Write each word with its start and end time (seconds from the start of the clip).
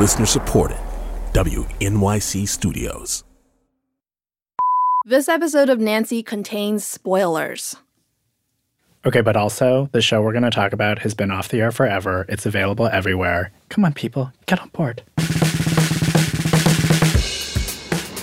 Listener 0.00 0.24
supported. 0.24 0.78
WNYC 1.34 2.48
Studios. 2.48 3.22
This 5.04 5.28
episode 5.28 5.68
of 5.68 5.78
Nancy 5.78 6.22
contains 6.22 6.86
spoilers. 6.86 7.76
Okay, 9.04 9.20
but 9.20 9.36
also, 9.36 9.90
the 9.92 10.00
show 10.00 10.22
we're 10.22 10.32
going 10.32 10.44
to 10.44 10.50
talk 10.50 10.72
about 10.72 11.00
has 11.00 11.12
been 11.12 11.30
off 11.30 11.50
the 11.50 11.60
air 11.60 11.70
forever. 11.70 12.24
It's 12.30 12.46
available 12.46 12.86
everywhere. 12.86 13.52
Come 13.68 13.84
on, 13.84 13.92
people, 13.92 14.32
get 14.46 14.58
on 14.58 14.70
board. 14.70 15.02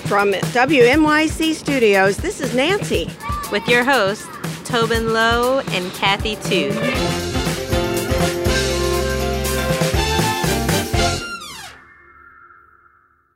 From 0.08 0.32
WNYC 0.32 1.54
Studios, 1.54 2.18
this 2.18 2.42
is 2.42 2.56
Nancy. 2.56 3.08
With 3.52 3.68
your 3.68 3.84
hosts, 3.84 4.28
Tobin 4.66 5.14
Low 5.14 5.60
and 5.60 5.94
Kathy 5.94 6.38
Tu. 6.38 7.37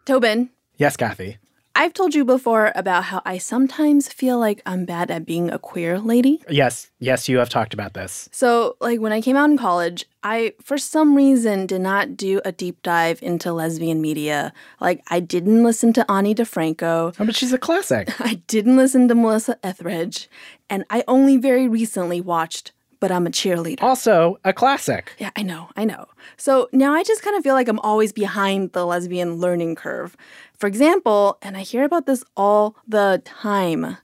Tobin, 0.06 0.50
Yes, 0.78 0.98
Kathy. 0.98 1.38
I've 1.76 1.94
told 1.94 2.16
you 2.16 2.26
before 2.26 2.72
about 2.76 3.06
how 3.06 3.22
I 3.24 3.38
sometimes 3.38 4.10
feel 4.10 4.40
like 4.40 4.62
I'm 4.66 4.84
bad 4.84 5.12
at 5.12 5.26
being 5.26 5.50
a 5.52 5.60
queer 5.60 6.00
lady. 6.00 6.42
Yes, 6.50 6.90
yes, 7.00 7.30
you 7.30 7.38
have 7.38 7.50
talked 7.50 7.74
about 7.74 7.94
this. 7.94 8.28
So, 8.32 8.76
like 8.82 9.00
when 9.00 9.14
I 9.14 9.22
came 9.22 9.38
out 9.38 9.50
in 9.50 9.58
college, 9.58 10.06
I 10.24 10.54
for 10.62 10.78
some 10.78 11.16
reason 11.16 11.68
did 11.68 11.82
not 11.82 12.18
do 12.18 12.42
a 12.44 12.52
deep 12.52 12.82
dive 12.82 13.22
into 13.22 13.54
lesbian 13.54 14.02
media. 14.02 14.54
Like 14.80 15.04
I 15.08 15.20
didn't 15.20 15.64
listen 15.64 15.94
to 15.94 16.12
Ani 16.12 16.36
DiFranco. 16.36 17.16
Oh, 17.20 17.26
but 17.26 17.36
she's 17.36 17.54
a 17.54 17.58
classic. 17.58 18.10
I 18.20 18.42
didn't 18.48 18.76
listen 18.78 19.08
to 19.08 19.16
Melissa 19.16 19.58
Etheridge, 19.64 20.30
and 20.70 20.84
I 20.90 21.04
only 21.08 21.38
very 21.38 21.68
recently 21.68 22.20
watched 22.20 22.74
But 23.02 23.12
I'm 23.12 23.26
a 23.28 23.32
Cheerleader. 23.32 23.82
also, 23.82 24.40
a 24.46 24.54
classic. 24.54 25.14
Yeah, 25.18 25.32
I 25.36 25.42
know, 25.42 25.70
I 25.76 25.84
know. 25.86 26.06
So 26.38 26.70
now 26.72 26.94
I 26.94 27.02
just 27.04 27.24
kind 27.24 27.36
of 27.36 27.44
feel 27.44 27.56
like 27.56 27.68
I'm 27.68 27.80
always 27.80 28.14
behind 28.14 28.72
the 28.74 28.86
lesbian 28.86 29.36
learning 29.38 29.74
curve. 29.76 30.16
For 30.54 30.68
example, 30.68 31.38
and 31.42 31.58
I 31.58 31.62
hear 31.62 31.84
about 31.84 32.06
this 32.06 32.24
all 32.38 32.76
the 32.88 33.20
time, 33.26 33.98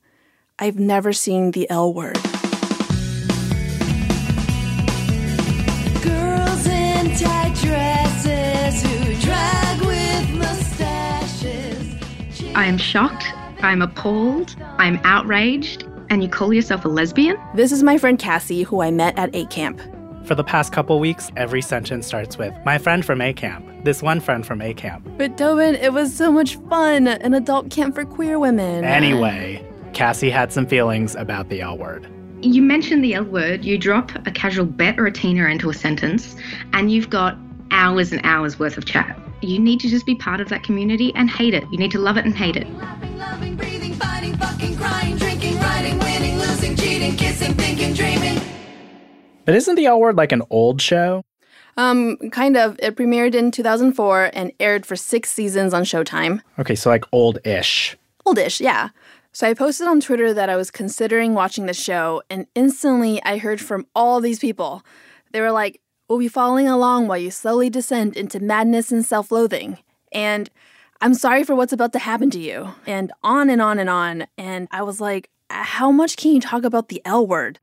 I've 0.58 0.80
never 0.80 1.14
seen 1.14 1.52
the 1.52 1.70
L 1.70 1.94
word. 1.94 2.17
Girls 6.02 6.66
in 6.66 7.14
tight 7.16 7.54
dresses 7.61 8.82
who 8.82 9.14
drag 9.22 9.82
with 9.82 10.30
mustaches. 10.39 11.86
I 12.56 12.66
am 12.66 12.78
shocked, 12.80 13.26
I'm 13.61 13.84
appalled, 13.84 14.56
I'm 14.80 15.00
outraged, 15.04 15.86
and 16.09 16.23
you 16.23 16.30
call 16.30 16.53
yourself 16.53 16.86
a 16.86 16.88
lesbian? 16.88 17.38
This 17.55 17.72
is 17.72 17.83
my 17.83 17.97
friend 17.97 18.17
Cassie, 18.17 18.63
who 18.63 18.81
I 18.81 18.91
met 18.91 19.17
at 19.17 19.33
A 19.36 19.45
Camp. 19.47 19.81
For 20.25 20.36
the 20.36 20.44
past 20.44 20.73
couple 20.73 20.99
weeks, 20.99 21.31
every 21.38 21.61
sentence 21.61 22.05
starts 22.05 22.38
with, 22.38 22.53
my 22.66 22.77
friend 22.77 23.05
from 23.05 23.22
A 23.22 23.31
Camp. 23.33 23.66
This 23.83 24.03
one 24.03 24.19
friend 24.19 24.45
from 24.45 24.61
A 24.61 24.73
Camp. 24.73 25.08
But 25.17 25.38
Tobin, 25.38 25.75
it 25.75 25.94
was 25.94 26.14
so 26.14 26.31
much 26.31 26.58
fun, 26.69 27.08
an 27.08 27.33
adult 27.33 27.69
camp 27.69 27.95
for 27.95 28.03
queer 28.03 28.38
women. 28.38 28.83
Anyway, 28.83 29.66
Cassie 29.94 30.30
had 30.30 30.52
some 30.52 30.66
feelings 30.66 31.16
about 31.16 31.49
the 31.49 31.61
L 31.61 31.77
word. 31.77 32.08
You 32.42 32.61
mention 32.61 33.02
the 33.02 33.14
L 33.14 33.23
word, 33.23 33.64
you 33.64 33.77
drop 33.77 34.11
a 34.27 34.31
casual 34.31 34.66
Bette 34.66 34.99
or 34.99 35.05
a 35.05 35.11
Tina 35.11 35.45
into 35.45 35.69
a 35.69 35.73
sentence, 35.73 36.36
and 36.73 36.92
you've 36.92 37.09
got 37.09 37.38
hours 37.71 38.11
and 38.11 38.21
hours 38.23 38.59
worth 38.59 38.77
of 38.77 38.86
chat. 38.86 39.17
You 39.42 39.59
need 39.59 39.80
to 39.81 39.88
just 39.88 40.05
be 40.05 40.16
part 40.16 40.42
of 40.42 40.49
that 40.49 40.64
community 40.64 41.14
and 41.16 41.30
hate 41.30 41.53
it. 41.53 41.64
You 41.71 41.77
need 41.77 41.92
to 41.92 41.99
love 41.99 42.17
it 42.17 42.25
and 42.25 42.36
hate 42.36 42.55
it. 42.55 42.69
Laughing, 42.73 43.17
loving, 43.17 43.55
breathing, 43.55 43.94
fighting, 43.94 44.36
But 49.48 49.56
isn't 49.56 49.76
the 49.76 49.86
L 49.86 50.02
word 50.02 50.17
like 50.17 50.34
an 50.34 50.44
old 50.50 50.81
show? 50.81 51.23
Um, 51.78 52.17
kind 52.31 52.58
of. 52.58 52.78
It 52.80 52.98
premiered 52.98 53.34
in 53.34 53.50
2004 53.50 54.31
and 54.34 54.52
aired 54.59 54.86
for 54.86 54.98
six 54.98 55.31
seasons 55.31 55.73
on 55.73 55.84
Showtime. 55.84 56.42
Okay, 56.59 56.76
so 56.76 56.89
like 56.89 57.06
old 57.14 57.39
ish. 57.45 57.95
Oldish, 58.26 58.60
yeah. 58.60 58.89
So 59.32 59.48
I 59.48 59.54
posted 59.54 59.88
on 59.88 60.02
Twitter 60.02 60.33
that 60.33 60.49
I 60.49 60.58
was 60.58 60.70
considering 60.70 61.33
watching 61.33 61.66
the 61.66 61.73
show, 61.73 62.21
and 62.30 62.45
instantly 62.55 63.23
I 63.23 63.38
heard 63.38 63.61
from 63.61 63.88
all 63.95 64.20
these 64.20 64.39
people. 64.39 64.83
They 65.32 65.39
were 65.39 65.52
like, 65.52 65.80
We'll 66.10 66.20
be 66.20 66.27
following 66.27 66.67
along 66.67 67.08
while 67.08 67.17
you 67.17 67.32
slowly 67.32 67.70
descend 67.70 68.17
into 68.17 68.42
madness 68.42 68.92
and 68.92 69.05
self 69.05 69.32
loathing. 69.32 69.77
And 70.11 70.50
I'm 71.00 71.14
sorry 71.14 71.45
for 71.45 71.55
what's 71.55 71.71
about 71.71 71.94
to 71.94 72.00
happen 72.00 72.30
to 72.32 72.39
you. 72.39 72.73
And 72.86 73.14
on 73.23 73.50
and 73.50 73.61
on 73.61 73.80
and 73.80 73.89
on. 73.89 74.27
And 74.38 74.67
I 74.71 74.82
was 74.82 75.00
like, 75.00 75.30
How 75.50 75.89
much 75.89 76.17
can 76.17 76.33
you 76.33 76.42
talk 76.42 76.66
about 76.66 76.89
the 76.89 77.02
L 77.05 77.26
word? 77.26 77.60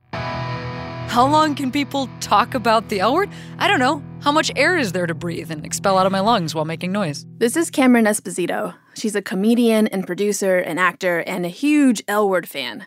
How 1.08 1.26
long 1.26 1.54
can 1.54 1.70
people 1.70 2.08
talk 2.20 2.54
about 2.54 2.88
the 2.88 2.98
L 3.00 3.14
word? 3.14 3.30
I 3.58 3.68
don't 3.68 3.78
know. 3.78 4.02
How 4.20 4.32
much 4.32 4.50
air 4.56 4.76
is 4.76 4.92
there 4.92 5.06
to 5.06 5.14
breathe 5.14 5.50
and 5.50 5.64
expel 5.64 5.96
out 5.96 6.06
of 6.06 6.12
my 6.12 6.20
lungs 6.20 6.54
while 6.54 6.64
making 6.64 6.90
noise? 6.90 7.24
This 7.38 7.56
is 7.56 7.70
Cameron 7.70 8.06
Esposito. 8.06 8.74
She's 8.94 9.14
a 9.14 9.22
comedian 9.22 9.86
and 9.86 10.06
producer 10.06 10.58
and 10.58 10.80
actor 10.80 11.20
and 11.20 11.46
a 11.46 11.48
huge 11.48 12.02
L 12.08 12.28
word 12.28 12.48
fan. 12.48 12.86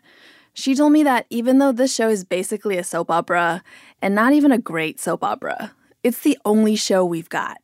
She 0.53 0.75
told 0.75 0.91
me 0.91 1.03
that 1.03 1.25
even 1.29 1.59
though 1.59 1.71
this 1.71 1.93
show 1.95 2.09
is 2.09 2.25
basically 2.25 2.77
a 2.77 2.83
soap 2.83 3.09
opera, 3.11 3.63
and 4.01 4.13
not 4.13 4.33
even 4.33 4.51
a 4.51 4.57
great 4.57 4.99
soap 4.99 5.23
opera, 5.23 5.73
it's 6.03 6.21
the 6.21 6.37
only 6.43 6.75
show 6.75 7.05
we've 7.05 7.29
got. 7.29 7.57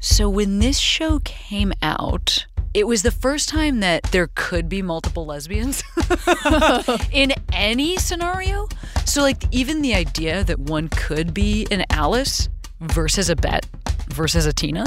So 0.00 0.28
when 0.28 0.60
this 0.60 0.78
show 0.78 1.18
came 1.24 1.72
out, 1.82 2.46
it 2.74 2.86
was 2.86 3.02
the 3.02 3.10
first 3.10 3.48
time 3.48 3.80
that 3.80 4.02
there 4.04 4.28
could 4.34 4.68
be 4.68 4.82
multiple 4.82 5.26
lesbians 5.26 5.82
in 7.12 7.32
any 7.52 7.96
scenario. 7.96 8.68
So, 9.04 9.22
like, 9.22 9.42
even 9.50 9.82
the 9.82 9.94
idea 9.94 10.44
that 10.44 10.58
one 10.58 10.88
could 10.88 11.32
be 11.34 11.66
an 11.70 11.84
Alice 11.90 12.48
versus 12.80 13.30
a 13.30 13.36
Bette 13.36 13.66
versus 14.10 14.46
a 14.46 14.52
Tina, 14.52 14.86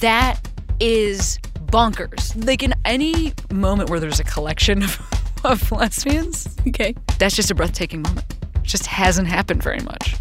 that 0.00 0.40
is 0.80 1.38
bonkers. 1.66 2.44
Like, 2.44 2.62
in 2.62 2.74
any 2.84 3.32
moment 3.52 3.88
where 3.90 4.00
there's 4.00 4.20
a 4.20 4.24
collection 4.24 4.82
of, 4.84 5.00
of 5.44 5.72
lesbians, 5.72 6.48
Okay. 6.68 6.94
that's 7.18 7.36
just 7.36 7.50
a 7.50 7.54
breathtaking 7.54 8.02
moment. 8.02 8.26
It 8.56 8.62
just 8.64 8.86
hasn't 8.86 9.28
happened 9.28 9.62
very 9.62 9.80
much. 9.80 10.16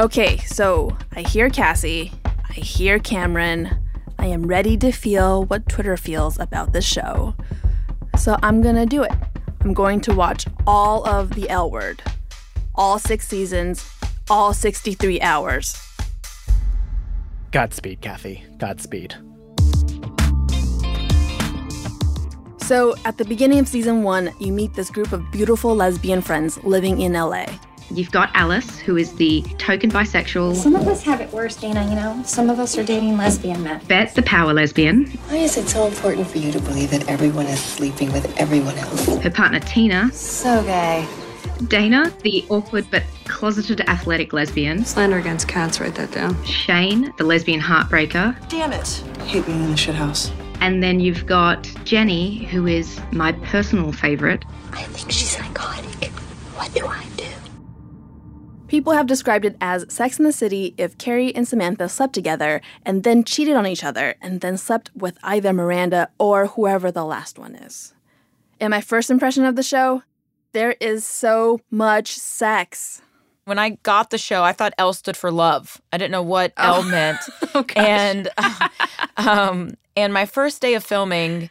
Okay, 0.00 0.38
so 0.38 0.96
I 1.14 1.20
hear 1.20 1.50
Cassie, 1.50 2.10
I 2.24 2.54
hear 2.54 2.98
Cameron. 2.98 3.78
I 4.22 4.26
am 4.26 4.46
ready 4.46 4.76
to 4.76 4.92
feel 4.92 5.46
what 5.46 5.68
Twitter 5.68 5.96
feels 5.96 6.38
about 6.38 6.72
this 6.72 6.84
show. 6.84 7.34
So 8.16 8.38
I'm 8.40 8.62
gonna 8.62 8.86
do 8.86 9.02
it. 9.02 9.10
I'm 9.62 9.74
going 9.74 10.00
to 10.02 10.14
watch 10.14 10.46
all 10.64 11.04
of 11.08 11.34
the 11.34 11.50
L 11.50 11.68
word, 11.68 12.00
all 12.76 13.00
six 13.00 13.26
seasons, 13.26 13.84
all 14.30 14.54
63 14.54 15.20
hours. 15.22 15.76
Godspeed, 17.50 18.00
Kathy. 18.00 18.44
Godspeed. 18.58 19.16
So, 22.58 22.94
at 23.04 23.18
the 23.18 23.24
beginning 23.26 23.58
of 23.58 23.66
season 23.66 24.04
one, 24.04 24.30
you 24.38 24.52
meet 24.52 24.72
this 24.74 24.88
group 24.88 25.12
of 25.12 25.28
beautiful 25.32 25.74
lesbian 25.74 26.22
friends 26.22 26.62
living 26.62 27.00
in 27.00 27.14
LA. 27.14 27.46
You've 27.94 28.10
got 28.10 28.30
Alice, 28.34 28.78
who 28.78 28.96
is 28.96 29.14
the 29.16 29.42
token 29.58 29.90
bisexual, 29.90 30.54
Some 30.56 30.74
of 30.76 30.88
us 30.88 31.02
have 31.02 31.20
it 31.20 31.30
worse, 31.32 31.56
Dana, 31.56 31.84
you 31.88 31.94
know? 31.94 32.22
Some 32.24 32.48
of 32.48 32.58
us 32.58 32.76
are 32.78 32.84
dating 32.84 33.16
lesbian 33.16 33.62
men. 33.62 33.80
Bette, 33.86 34.14
the 34.14 34.22
power 34.22 34.52
lesbian, 34.54 35.06
Why 35.28 35.36
is 35.36 35.56
it 35.56 35.68
so 35.68 35.86
important 35.86 36.26
for 36.26 36.38
you 36.38 36.50
to 36.52 36.60
believe 36.60 36.90
that 36.90 37.06
everyone 37.08 37.46
is 37.46 37.60
sleeping 37.62 38.10
with 38.12 38.34
everyone 38.38 38.76
else? 38.78 39.06
her 39.22 39.30
partner 39.30 39.60
Tina, 39.60 40.10
So 40.12 40.62
gay. 40.64 41.06
Dana, 41.68 42.12
the 42.22 42.44
awkward 42.48 42.86
but 42.90 43.02
closeted 43.26 43.82
athletic 43.82 44.32
lesbian, 44.32 44.84
Slander 44.84 45.18
against 45.18 45.46
cats, 45.46 45.78
write 45.80 45.94
that 45.96 46.10
down. 46.12 46.42
Shane, 46.44 47.12
the 47.18 47.24
lesbian 47.24 47.60
heartbreaker, 47.60 48.34
Damn 48.48 48.72
it. 48.72 49.04
I 49.20 49.24
hate 49.24 49.46
being 49.46 49.62
in 49.64 49.70
the 49.70 49.76
shit 49.76 49.94
house. 49.94 50.30
and 50.60 50.82
then 50.82 50.98
you've 50.98 51.26
got 51.26 51.64
Jenny, 51.84 52.44
who 52.46 52.66
is 52.66 53.00
my 53.12 53.32
personal 53.32 53.92
favorite. 53.92 54.44
I 54.72 54.82
think 54.84 55.12
she's 55.12 55.30
psychotic. 55.30 56.10
What 56.56 56.72
do 56.74 56.86
I 56.86 57.02
do? 57.04 57.11
People 58.72 58.94
have 58.94 59.06
described 59.06 59.44
it 59.44 59.54
as 59.60 59.84
Sex 59.92 60.18
in 60.18 60.24
the 60.24 60.32
City 60.32 60.72
if 60.78 60.96
Carrie 60.96 61.36
and 61.36 61.46
Samantha 61.46 61.90
slept 61.90 62.14
together 62.14 62.62
and 62.86 63.04
then 63.04 63.22
cheated 63.22 63.54
on 63.54 63.66
each 63.66 63.84
other 63.84 64.14
and 64.22 64.40
then 64.40 64.56
slept 64.56 64.90
with 64.96 65.18
either 65.22 65.52
Miranda 65.52 66.08
or 66.18 66.46
whoever 66.46 66.90
the 66.90 67.04
last 67.04 67.38
one 67.38 67.54
is. 67.54 67.92
In 68.58 68.70
my 68.70 68.80
first 68.80 69.10
impression 69.10 69.44
of 69.44 69.56
the 69.56 69.62
show, 69.62 70.04
there 70.52 70.74
is 70.80 71.04
so 71.04 71.60
much 71.70 72.16
sex. 72.16 73.02
When 73.44 73.58
I 73.58 73.76
got 73.82 74.08
the 74.08 74.16
show, 74.16 74.42
I 74.42 74.52
thought 74.54 74.72
L 74.78 74.94
stood 74.94 75.18
for 75.18 75.30
love. 75.30 75.82
I 75.92 75.98
didn't 75.98 76.12
know 76.12 76.22
what 76.22 76.54
L 76.56 76.82
meant. 76.88 77.20
and 77.76 78.30
um, 79.18 79.74
and 79.98 80.14
my 80.14 80.24
first 80.24 80.62
day 80.62 80.72
of 80.72 80.82
filming, 80.82 81.50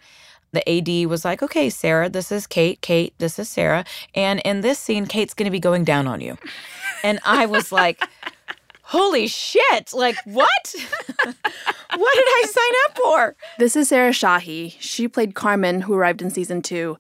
the 0.54 0.68
AD 0.68 1.08
was 1.08 1.24
like, 1.24 1.44
"Okay, 1.44 1.70
Sarah, 1.70 2.10
this 2.10 2.32
is 2.32 2.48
Kate. 2.48 2.82
Kate, 2.82 3.14
this 3.20 3.38
is 3.38 3.48
Sarah. 3.48 3.86
And 4.16 4.40
in 4.40 4.62
this 4.62 4.80
scene, 4.80 5.06
Kate's 5.06 5.36
going 5.36 5.46
to 5.46 5.52
be 5.52 5.60
going 5.60 5.84
down 5.84 6.08
on 6.08 6.20
you." 6.20 6.40
And 7.04 7.20
I 7.26 7.46
was 7.46 7.72
like, 7.72 8.04
"Holy 8.84 9.28
shit! 9.28 9.94
Like 9.94 10.18
what? 10.26 10.76
what 11.24 11.36
did 12.16 12.28
I 12.28 12.44
sign 12.48 12.74
up 12.86 12.98
for?" 12.98 13.36
This 13.60 13.76
is 13.76 13.90
Sarah 13.90 14.12
Shahi. 14.12 14.76
She 14.80 15.08
played 15.08 15.36
Carmen, 15.36 15.82
who 15.82 15.94
arrived 15.94 16.22
in 16.22 16.30
season 16.30 16.62
two. 16.62 16.98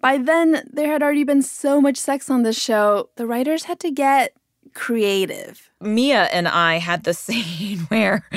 By 0.00 0.18
then, 0.18 0.68
there 0.72 0.92
had 0.92 1.02
already 1.02 1.24
been 1.24 1.42
so 1.42 1.80
much 1.80 1.96
sex 1.96 2.30
on 2.30 2.42
this 2.42 2.60
show, 2.60 3.08
the 3.16 3.26
writers 3.26 3.64
had 3.64 3.80
to 3.80 3.90
get 3.90 4.34
creative. 4.74 5.70
Mia 5.80 6.24
and 6.24 6.46
I 6.46 6.78
had 6.78 7.04
the 7.04 7.14
scene 7.24 7.80
where 7.88 8.28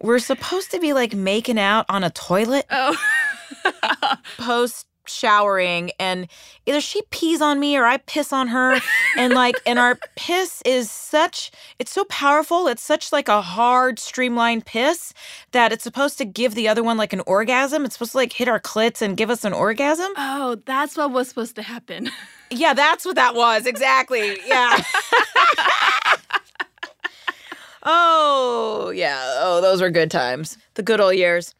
we're 0.00 0.18
supposed 0.18 0.70
to 0.72 0.80
be 0.80 0.92
like 0.92 1.14
making 1.14 1.58
out 1.58 1.86
on 1.88 2.02
a 2.02 2.10
toilet. 2.10 2.66
Oh. 2.70 2.96
Post 4.38 4.87
showering 5.08 5.90
and 5.98 6.28
either 6.66 6.80
she 6.80 7.02
pees 7.10 7.40
on 7.40 7.58
me 7.60 7.76
or 7.76 7.84
I 7.84 7.98
piss 7.98 8.32
on 8.32 8.48
her. 8.48 8.80
And 9.16 9.34
like 9.34 9.56
and 9.66 9.78
our 9.78 9.98
piss 10.16 10.62
is 10.64 10.90
such 10.90 11.50
it's 11.78 11.90
so 11.92 12.04
powerful. 12.04 12.66
It's 12.68 12.82
such 12.82 13.12
like 13.12 13.28
a 13.28 13.40
hard 13.40 13.98
streamlined 13.98 14.66
piss 14.66 15.12
that 15.52 15.72
it's 15.72 15.84
supposed 15.84 16.18
to 16.18 16.24
give 16.24 16.54
the 16.54 16.68
other 16.68 16.82
one 16.82 16.96
like 16.96 17.12
an 17.12 17.22
orgasm. 17.26 17.84
It's 17.84 17.94
supposed 17.94 18.12
to 18.12 18.18
like 18.18 18.32
hit 18.32 18.48
our 18.48 18.60
clits 18.60 19.02
and 19.02 19.16
give 19.16 19.30
us 19.30 19.44
an 19.44 19.52
orgasm. 19.52 20.12
Oh, 20.16 20.56
that's 20.66 20.96
what 20.96 21.10
was 21.12 21.28
supposed 21.28 21.56
to 21.56 21.62
happen. 21.62 22.10
yeah 22.50 22.74
that's 22.74 23.04
what 23.04 23.16
that 23.16 23.34
was. 23.34 23.66
Exactly. 23.66 24.38
Yeah. 24.46 24.82
Oh 27.90 28.92
yeah. 28.94 29.36
Oh 29.38 29.60
those 29.60 29.80
were 29.80 29.88
good 29.90 30.10
times. 30.10 30.58
The 30.74 30.82
good 30.82 31.00
old 31.00 31.14
years 31.14 31.54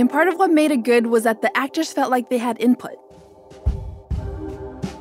And 0.00 0.08
part 0.08 0.28
of 0.28 0.38
what 0.38 0.50
made 0.50 0.70
it 0.70 0.82
good 0.82 1.08
was 1.08 1.24
that 1.24 1.42
the 1.42 1.54
actors 1.54 1.92
felt 1.92 2.10
like 2.10 2.30
they 2.30 2.38
had 2.38 2.58
input. 2.58 2.96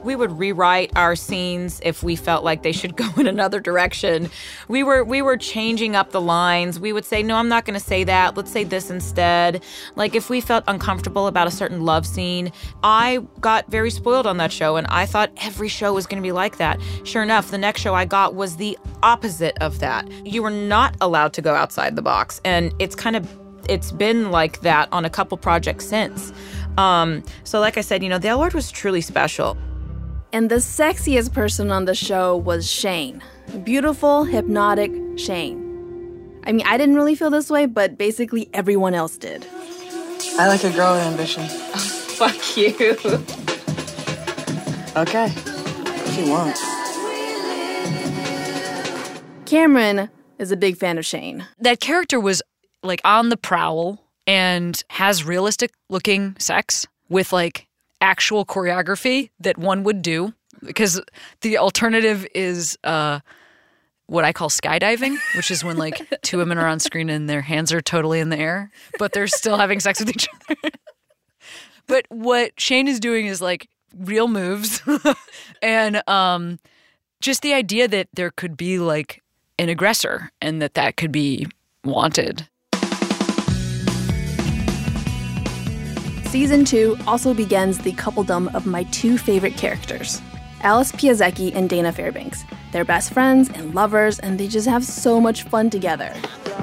we 0.04 0.16
would 0.16 0.32
rewrite 0.32 0.92
our 0.96 1.16
scenes 1.16 1.80
if 1.84 2.04
we 2.04 2.16
felt 2.16 2.44
like 2.44 2.64
they 2.64 2.72
should 2.72 2.96
go 3.04 3.08
in 3.18 3.28
another 3.28 3.60
direction. 3.60 4.30
We 4.68 4.84
were 4.84 5.04
we 5.04 5.22
were 5.22 5.38
changing 5.38 5.96
up 5.96 6.12
the 6.12 6.22
lines. 6.22 6.80
We 6.80 6.92
would 6.94 7.06
say, 7.06 7.24
"No, 7.24 7.36
I'm 7.36 7.48
not 7.48 7.66
going 7.66 7.80
to 7.80 7.86
say 7.86 8.04
that. 8.06 8.36
Let's 8.36 8.52
say 8.52 8.64
this 8.64 8.90
instead." 8.90 9.64
Like 9.96 10.16
if 10.16 10.30
we 10.30 10.42
felt 10.42 10.64
uncomfortable 10.68 11.28
about 11.28 11.48
a 11.48 11.52
certain 11.52 11.86
love 11.86 12.06
scene, 12.06 12.52
I 12.84 13.20
got 13.40 13.70
very 13.70 13.92
spoiled 13.92 14.28
on 14.28 14.38
that 14.38 14.52
show 14.52 14.76
and 14.78 14.88
I 14.88 15.06
thought 15.06 15.32
every 15.38 15.70
show 15.70 15.94
was 15.94 16.08
going 16.08 16.22
to 16.22 16.28
be 16.28 16.34
like 16.34 16.58
that. 16.58 16.80
Sure 17.04 17.24
enough, 17.24 17.52
the 17.52 17.58
next 17.58 17.82
show 17.82 17.94
I 17.94 18.06
got 18.06 18.36
was 18.36 18.58
the 18.58 18.78
opposite 19.04 19.58
of 19.62 19.80
that. 19.80 20.10
You 20.26 20.44
were 20.44 20.50
not 20.50 20.96
allowed 21.00 21.34
to 21.34 21.42
go 21.42 21.56
outside 21.56 21.96
the 21.96 22.02
box 22.02 22.42
and 22.44 22.74
it's 22.80 22.96
kind 22.96 23.16
of 23.16 23.39
it's 23.70 23.92
been 23.92 24.32
like 24.32 24.62
that 24.62 24.90
on 24.92 25.06
a 25.06 25.10
couple 25.10 25.38
projects 25.38 25.86
since. 25.86 26.34
Um, 26.78 27.24
so 27.44 27.60
like 27.60 27.78
I 27.78 27.82
said, 27.82 28.04
you 28.04 28.10
know, 28.10 28.18
the 28.18 28.30
award 28.30 28.54
was 28.54 28.72
truly 28.72 29.02
special. 29.02 29.58
And 30.34 30.50
the 30.50 30.56
sexiest 30.58 31.34
person 31.34 31.72
on 31.72 31.86
the 31.86 31.96
show 31.96 32.36
was 32.36 32.70
Shane. 32.70 33.24
Beautiful, 33.64 34.24
hypnotic 34.26 34.92
Shane. 35.18 35.66
I 36.46 36.52
mean, 36.52 36.66
I 36.66 36.78
didn't 36.78 36.96
really 36.96 37.16
feel 37.16 37.30
this 37.30 37.50
way, 37.50 37.66
but 37.66 37.98
basically 37.98 38.50
everyone 38.54 38.94
else 38.94 39.18
did. 39.18 39.46
I 40.38 40.48
like 40.48 40.64
a 40.64 40.72
girl 40.72 40.94
with 40.94 41.04
ambition. 41.04 41.48
Fuck 42.20 42.58
you. 42.58 42.76
Okay. 44.96 45.32
If 46.06 46.18
you 46.18 46.32
want. 46.32 46.56
Cameron 49.46 50.10
is 50.38 50.52
a 50.52 50.58
big 50.58 50.78
fan 50.78 50.98
of 50.98 51.06
Shane. 51.06 51.46
That 51.60 51.80
character 51.80 52.20
was 52.20 52.42
like 52.84 53.02
on 53.04 53.30
the 53.30 53.38
prowl 53.38 54.00
and 54.28 54.84
has 54.90 55.24
realistic 55.24 55.72
looking 55.90 56.36
sex 56.40 56.88
with 57.10 57.34
like 57.34 57.68
actual 58.02 58.46
choreography 58.46 59.30
that 59.40 59.58
one 59.58 59.84
would 59.84 60.02
do 60.02 60.34
because 60.66 61.02
the 61.42 61.58
alternative 61.58 62.26
is 62.34 62.78
uh 62.84 63.20
what 64.10 64.26
I 64.26 64.34
call 64.34 64.50
skydiving, 64.50 65.18
which 65.36 65.52
is 65.52 65.64
when 65.64 65.78
like 65.78 66.02
two 66.24 66.40
women 66.40 66.58
are 66.58 66.68
on 66.68 66.80
screen 66.80 67.10
and 67.10 67.30
their 67.30 67.42
hands 67.42 67.72
are 67.72 67.82
totally 67.82 68.20
in 68.20 68.30
the 68.30 68.40
air, 68.40 68.72
but 68.98 69.14
they're 69.14 69.28
still 69.28 69.56
having 69.56 69.80
sex 69.80 70.00
with 70.00 70.10
each 70.10 70.28
other. 70.50 70.72
but 71.86 72.06
what 72.10 72.60
Shane 72.60 72.88
is 72.88 73.00
doing 73.00 73.28
is 73.28 73.40
like 73.40 73.70
real 73.96 74.28
moves 74.28 74.82
and 75.62 76.08
um 76.08 76.60
just 77.22 77.42
the 77.42 77.54
idea 77.54 77.88
that 77.88 78.08
there 78.14 78.32
could 78.32 78.56
be 78.58 78.80
like 78.80 79.22
an 79.58 79.70
aggressor 79.70 80.32
and 80.42 80.62
that 80.62 80.74
that 80.76 80.96
could 80.96 81.12
be 81.12 81.48
wanted. 81.84 82.48
Season 86.30 86.64
2 86.64 86.96
also 87.08 87.34
begins 87.34 87.80
the 87.80 87.92
coupledom 87.94 88.54
of 88.54 88.68
my 88.68 88.84
two 88.92 89.18
favorite 89.18 89.58
characters, 89.58 90.22
Alice 90.62 90.92
Pieszecki 90.92 91.56
and 91.56 91.68
Dana 91.68 91.92
Fairbanks. 91.92 92.44
They're 92.72 92.86
best 92.86 93.12
friends 93.12 93.50
and 93.50 93.74
lovers, 93.74 94.20
and 94.20 94.40
they 94.40 94.48
just 94.48 94.68
have 94.68 94.86
so 94.86 95.20
much 95.20 95.42
fun 95.42 95.72
together. 95.72 96.14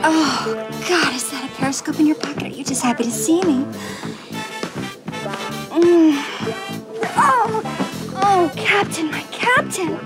Oh, 0.05 0.69
God, 0.89 1.13
is 1.13 1.29
that 1.33 1.51
a 1.51 1.55
periscope 1.57 1.99
in 1.99 2.07
your 2.07 2.15
pocket? 2.15 2.45
Are 2.45 2.47
you 2.47 2.63
just 2.63 2.81
happy 2.81 3.03
to 3.03 3.11
see 3.11 3.43
me? 3.43 3.65
Mm. 5.75 6.23
Oh, 7.17 7.61
oh, 8.23 8.53
Captain, 8.55 9.11
my 9.11 9.23
Captain. 9.33 9.99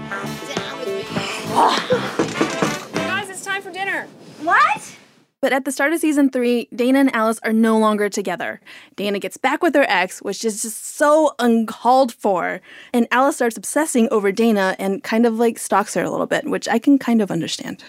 Guys, 2.94 3.28
it's 3.28 3.44
time 3.44 3.60
for 3.60 3.70
dinner. 3.70 4.06
What? 4.40 4.96
But 5.42 5.54
at 5.54 5.64
the 5.64 5.72
start 5.72 5.94
of 5.94 6.00
season 6.00 6.28
3, 6.28 6.68
Dana 6.74 6.98
and 6.98 7.14
Alice 7.14 7.40
are 7.42 7.52
no 7.52 7.78
longer 7.78 8.10
together. 8.10 8.60
Dana 8.94 9.18
gets 9.18 9.38
back 9.38 9.62
with 9.62 9.74
her 9.74 9.86
ex, 9.88 10.20
which 10.20 10.44
is 10.44 10.60
just 10.60 10.84
so 10.84 11.34
uncalled 11.38 12.12
for. 12.12 12.60
And 12.92 13.08
Alice 13.10 13.36
starts 13.36 13.56
obsessing 13.56 14.06
over 14.10 14.32
Dana 14.32 14.76
and 14.78 15.02
kind 15.02 15.24
of 15.24 15.38
like 15.38 15.58
stalks 15.58 15.94
her 15.94 16.02
a 16.02 16.10
little 16.10 16.26
bit, 16.26 16.44
which 16.44 16.68
I 16.68 16.78
can 16.78 16.98
kind 16.98 17.22
of 17.22 17.30
understand. 17.30 17.82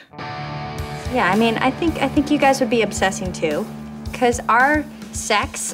Yeah, 1.13 1.29
I 1.29 1.35
mean, 1.35 1.57
I 1.57 1.71
think 1.71 2.01
I 2.01 2.07
think 2.07 2.31
you 2.31 2.37
guys 2.37 2.61
would 2.61 2.69
be 2.69 2.83
obsessing 2.83 3.33
too, 3.33 3.65
because 4.09 4.39
our 4.47 4.85
sex 5.11 5.73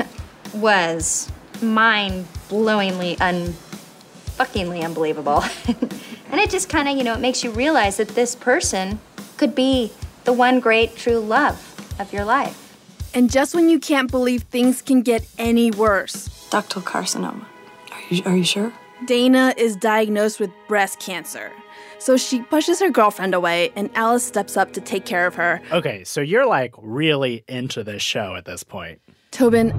was 0.54 1.32
mind-blowingly, 1.60 3.16
unfuckingly 3.16 4.84
unbelievable, 4.84 5.42
and 5.66 6.40
it 6.40 6.48
just 6.48 6.68
kind 6.68 6.88
of, 6.88 6.96
you 6.96 7.02
know, 7.02 7.14
it 7.14 7.20
makes 7.20 7.42
you 7.42 7.50
realize 7.50 7.96
that 7.96 8.06
this 8.10 8.36
person 8.36 9.00
could 9.36 9.56
be 9.56 9.90
the 10.28 10.32
one 10.34 10.60
great 10.60 10.94
true 10.94 11.20
love 11.20 11.56
of 11.98 12.12
your 12.12 12.22
life. 12.22 12.76
And 13.14 13.30
just 13.30 13.54
when 13.54 13.70
you 13.70 13.80
can't 13.80 14.10
believe 14.10 14.42
things 14.42 14.82
can 14.82 15.00
get 15.00 15.26
any 15.38 15.70
worse, 15.70 16.28
Ductal 16.50 16.82
carcinoma. 16.82 17.46
Are 17.90 18.14
you, 18.14 18.22
are 18.26 18.36
you 18.36 18.44
sure? 18.44 18.70
Dana 19.06 19.54
is 19.56 19.74
diagnosed 19.74 20.38
with 20.38 20.50
breast 20.66 21.00
cancer. 21.00 21.50
So 21.98 22.18
she 22.18 22.42
pushes 22.42 22.78
her 22.80 22.90
girlfriend 22.90 23.34
away, 23.34 23.72
and 23.74 23.88
Alice 23.94 24.22
steps 24.22 24.58
up 24.58 24.74
to 24.74 24.82
take 24.82 25.06
care 25.06 25.26
of 25.26 25.34
her. 25.36 25.62
Okay, 25.72 26.04
so 26.04 26.20
you're 26.20 26.46
like 26.46 26.74
really 26.76 27.42
into 27.48 27.82
this 27.82 28.02
show 28.02 28.34
at 28.34 28.44
this 28.44 28.62
point. 28.62 29.00
Tobin, 29.30 29.70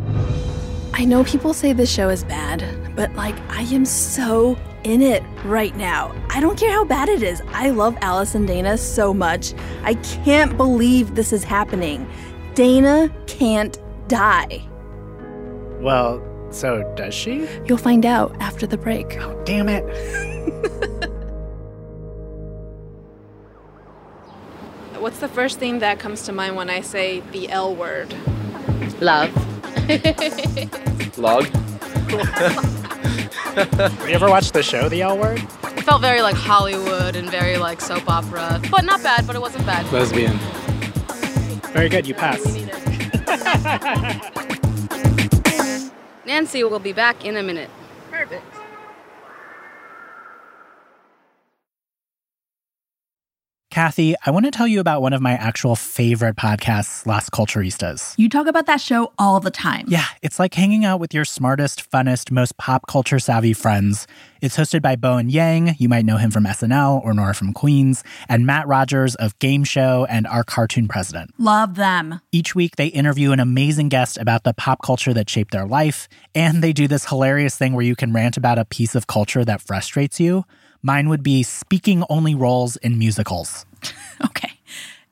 I 0.93 1.05
know 1.05 1.23
people 1.23 1.53
say 1.53 1.73
this 1.73 1.91
show 1.91 2.09
is 2.09 2.23
bad, 2.23 2.63
but 2.95 3.13
like, 3.15 3.35
I 3.49 3.61
am 3.61 3.85
so 3.85 4.57
in 4.83 5.01
it 5.01 5.23
right 5.45 5.75
now. 5.75 6.13
I 6.29 6.39
don't 6.39 6.57
care 6.59 6.71
how 6.71 6.85
bad 6.85 7.09
it 7.09 7.23
is. 7.23 7.41
I 7.49 7.69
love 7.69 7.97
Alice 8.01 8.35
and 8.35 8.47
Dana 8.47 8.77
so 8.77 9.13
much. 9.13 9.53
I 9.83 9.93
can't 9.95 10.57
believe 10.57 11.15
this 11.15 11.31
is 11.33 11.43
happening. 11.43 12.07
Dana 12.55 13.13
can't 13.27 13.77
die. 14.07 14.67
Well, 15.79 16.21
so 16.51 16.83
does 16.95 17.13
she? 17.13 17.47
You'll 17.65 17.77
find 17.77 18.05
out 18.05 18.35
after 18.39 18.65
the 18.67 18.77
break. 18.77 19.17
Oh, 19.21 19.41
damn 19.45 19.69
it. 19.69 19.85
What's 24.99 25.19
the 25.19 25.29
first 25.29 25.59
thing 25.59 25.79
that 25.79 25.99
comes 25.99 26.23
to 26.23 26.33
mind 26.33 26.57
when 26.57 26.69
I 26.69 26.81
say 26.81 27.21
the 27.31 27.49
L 27.49 27.73
word? 27.73 28.13
Love. 28.99 29.58
Log. 31.17 31.45
you 34.07 34.13
ever 34.13 34.29
watched 34.29 34.53
the 34.53 34.61
show 34.61 34.87
The 34.87 35.01
L 35.01 35.17
Word? 35.17 35.39
It 35.39 35.81
felt 35.81 36.01
very 36.01 36.21
like 36.21 36.35
Hollywood 36.35 37.15
and 37.15 37.27
very 37.27 37.57
like 37.57 37.81
soap 37.81 38.07
opera, 38.07 38.61
but 38.69 38.85
not 38.85 39.01
bad. 39.01 39.25
But 39.25 39.35
it 39.35 39.39
wasn't 39.39 39.65
bad. 39.65 39.91
Lesbian. 39.91 40.37
Very 41.73 41.89
good, 41.89 42.05
you 42.05 42.13
pass. 42.13 42.39
Nancy 46.27 46.63
will 46.63 46.77
be 46.77 46.93
back 46.93 47.25
in 47.25 47.35
a 47.35 47.41
minute. 47.41 47.71
Kathy, 53.71 54.15
I 54.25 54.31
want 54.31 54.45
to 54.45 54.51
tell 54.51 54.67
you 54.67 54.79
about 54.79 55.03
one 55.03 55.13
of 55.13 55.21
my 55.21 55.33
actual 55.33 55.75
favorite 55.75 56.35
podcasts, 56.35 57.05
Las 57.05 57.29
Culturistas. 57.29 58.15
You 58.17 58.27
talk 58.27 58.47
about 58.47 58.65
that 58.65 58.81
show 58.81 59.13
all 59.19 59.39
the 59.39 59.51
time. 59.51 59.85
Yeah, 59.87 60.05
it's 60.23 60.39
like 60.39 60.55
hanging 60.55 60.85
out 60.85 60.99
with 60.99 61.13
your 61.13 61.23
smartest, 61.23 61.89
funnest, 61.91 62.31
most 62.31 62.57
pop 62.57 62.87
culture 62.87 63.19
savvy 63.19 63.53
friends. 63.53 64.07
It's 64.41 64.57
hosted 64.57 64.81
by 64.81 64.95
Bowen 64.95 65.29
Yang, 65.29 65.75
you 65.77 65.87
might 65.87 66.03
know 66.03 66.17
him 66.17 66.31
from 66.31 66.45
SNL 66.45 67.05
or 67.05 67.13
Nora 67.13 67.35
from 67.35 67.53
Queens, 67.53 68.03
and 68.27 68.43
Matt 68.43 68.67
Rogers 68.67 69.13
of 69.15 69.37
Game 69.37 69.63
Show 69.63 70.07
and 70.09 70.25
Our 70.25 70.43
Cartoon 70.43 70.87
President. 70.87 71.31
Love 71.37 71.75
them. 71.75 72.21
Each 72.31 72.55
week, 72.55 72.75
they 72.75 72.87
interview 72.87 73.33
an 73.33 73.39
amazing 73.39 73.89
guest 73.89 74.17
about 74.17 74.45
the 74.45 74.53
pop 74.55 74.81
culture 74.81 75.13
that 75.13 75.29
shaped 75.29 75.51
their 75.51 75.67
life, 75.67 76.09
and 76.33 76.63
they 76.63 76.73
do 76.73 76.87
this 76.87 77.05
hilarious 77.05 77.55
thing 77.55 77.73
where 77.73 77.85
you 77.85 77.95
can 77.95 78.13
rant 78.13 78.35
about 78.35 78.57
a 78.57 78.65
piece 78.65 78.95
of 78.95 79.05
culture 79.05 79.45
that 79.45 79.61
frustrates 79.61 80.19
you. 80.19 80.43
Mine 80.81 81.09
would 81.09 81.23
be 81.23 81.43
speaking 81.43 82.03
only 82.09 82.33
roles 82.33 82.77
in 82.77 82.97
musicals. 82.97 83.65
okay. 84.25 84.59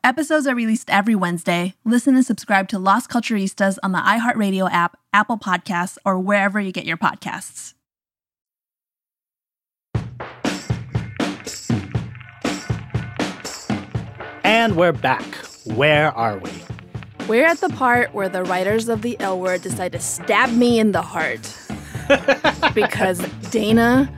Episodes 0.03 0.47
are 0.47 0.55
released 0.55 0.89
every 0.89 1.15
Wednesday. 1.15 1.73
Listen 1.83 2.15
and 2.15 2.25
subscribe 2.25 2.69
to 2.69 2.79
Las 2.79 3.07
Culturistas 3.07 3.77
on 3.83 3.91
the 3.91 3.97
iHeartRadio 3.97 4.71
app, 4.71 4.97
Apple 5.11 5.37
Podcasts, 5.37 5.97
or 6.05 6.17
wherever 6.17 6.61
you 6.61 6.71
get 6.71 6.85
your 6.85 6.95
podcasts. 6.95 7.73
And 14.45 14.77
we're 14.77 14.93
back. 14.93 15.25
Where 15.65 16.15
are 16.15 16.37
we? 16.37 16.51
We're 17.27 17.45
at 17.45 17.59
the 17.59 17.67
part 17.69 18.13
where 18.13 18.29
the 18.29 18.43
writers 18.43 18.87
of 18.87 19.01
the 19.01 19.19
L 19.19 19.37
word 19.37 19.61
decide 19.61 19.91
to 19.91 19.99
stab 19.99 20.49
me 20.51 20.79
in 20.79 20.93
the 20.93 21.01
heart. 21.01 21.53
because 22.73 23.19
Dana 23.51 24.09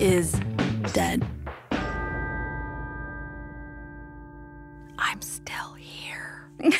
is 0.00 0.40
dead. 0.96 1.22
I'm 4.98 5.20
still 5.20 5.74
here. 5.74 6.48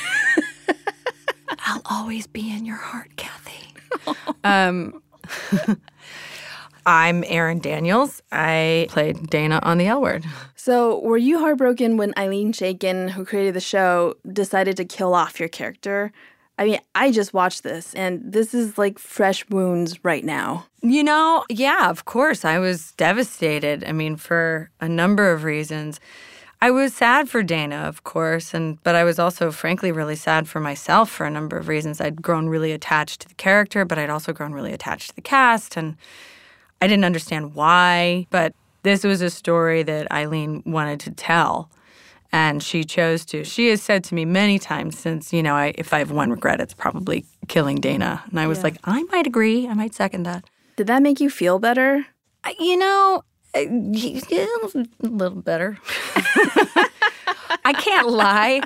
I'll 1.58 1.82
always 1.84 2.26
be 2.26 2.50
in 2.50 2.64
your 2.64 2.78
heart, 2.78 3.10
Kathy. 3.16 3.74
um, 4.44 5.02
I'm 6.86 7.24
Erin 7.26 7.58
Daniels. 7.58 8.22
I 8.32 8.86
played 8.88 9.28
Dana 9.28 9.60
on 9.62 9.76
the 9.76 9.86
L 9.86 10.00
Word. 10.00 10.24
So, 10.54 10.98
were 11.00 11.18
you 11.18 11.38
heartbroken 11.40 11.98
when 11.98 12.14
Ilene 12.14 12.54
Chaiken, 12.54 13.10
who 13.10 13.26
created 13.26 13.52
the 13.52 13.60
show, 13.60 14.14
decided 14.32 14.78
to 14.78 14.86
kill 14.86 15.12
off 15.12 15.38
your 15.38 15.50
character? 15.50 16.10
I 16.58 16.64
mean, 16.64 16.80
I 16.94 17.12
just 17.12 17.34
watched 17.34 17.62
this, 17.62 17.92
and 17.94 18.32
this 18.32 18.54
is 18.54 18.78
like 18.78 18.98
fresh 18.98 19.48
wounds 19.50 20.02
right 20.04 20.24
now. 20.24 20.66
You 20.82 21.04
know, 21.04 21.44
yeah, 21.50 21.90
of 21.90 22.06
course. 22.06 22.44
I 22.44 22.58
was 22.58 22.92
devastated. 22.92 23.84
I 23.86 23.92
mean, 23.92 24.16
for 24.16 24.70
a 24.80 24.88
number 24.88 25.32
of 25.32 25.44
reasons. 25.44 26.00
I 26.62 26.70
was 26.70 26.94
sad 26.94 27.28
for 27.28 27.42
Dana, 27.42 27.76
of 27.76 28.02
course, 28.04 28.54
and 28.54 28.82
but 28.82 28.94
I 28.94 29.04
was 29.04 29.18
also 29.18 29.52
frankly 29.52 29.92
really 29.92 30.16
sad 30.16 30.48
for 30.48 30.58
myself 30.58 31.10
for 31.10 31.26
a 31.26 31.30
number 31.30 31.58
of 31.58 31.68
reasons. 31.68 32.00
I'd 32.00 32.22
grown 32.22 32.48
really 32.48 32.72
attached 32.72 33.20
to 33.20 33.28
the 33.28 33.34
character, 33.34 33.84
but 33.84 33.98
I'd 33.98 34.08
also 34.08 34.32
grown 34.32 34.52
really 34.52 34.72
attached 34.72 35.10
to 35.10 35.16
the 35.16 35.20
cast 35.20 35.76
and 35.76 35.96
I 36.80 36.86
didn't 36.86 37.04
understand 37.04 37.54
why, 37.54 38.26
but 38.30 38.54
this 38.82 39.04
was 39.04 39.20
a 39.20 39.30
story 39.30 39.82
that 39.82 40.08
Ilene 40.10 40.64
wanted 40.66 41.00
to 41.00 41.10
tell 41.10 41.68
and 42.32 42.62
she 42.62 42.84
chose 42.84 43.24
to. 43.26 43.44
She 43.44 43.68
has 43.68 43.82
said 43.82 44.04
to 44.04 44.14
me 44.14 44.24
many 44.24 44.58
times 44.58 44.98
since, 44.98 45.32
you 45.32 45.42
know, 45.42 45.54
I, 45.54 45.74
if 45.76 45.92
I 45.92 45.98
have 45.98 46.10
one 46.10 46.30
regret, 46.30 46.60
it's 46.60 46.74
probably 46.74 47.24
killing 47.48 47.76
Dana. 47.80 48.22
And 48.30 48.38
I 48.40 48.46
was 48.46 48.58
Yeah. 48.58 48.64
like, 48.64 48.76
I 48.84 49.02
might 49.04 49.26
agree. 49.26 49.66
I 49.68 49.74
might 49.74 49.94
second 49.94 50.24
that. 50.24 50.44
Did 50.76 50.86
that 50.88 51.02
make 51.02 51.20
you 51.20 51.30
feel 51.30 51.58
better? 51.58 52.06
You 52.58 52.76
know, 52.76 53.22
Uh, 53.56 53.70
yeah, 54.28 54.46
a 54.74 55.06
little 55.06 55.40
better. 55.40 55.78
I 57.64 57.72
can't 57.72 58.08
lie. 58.08 58.60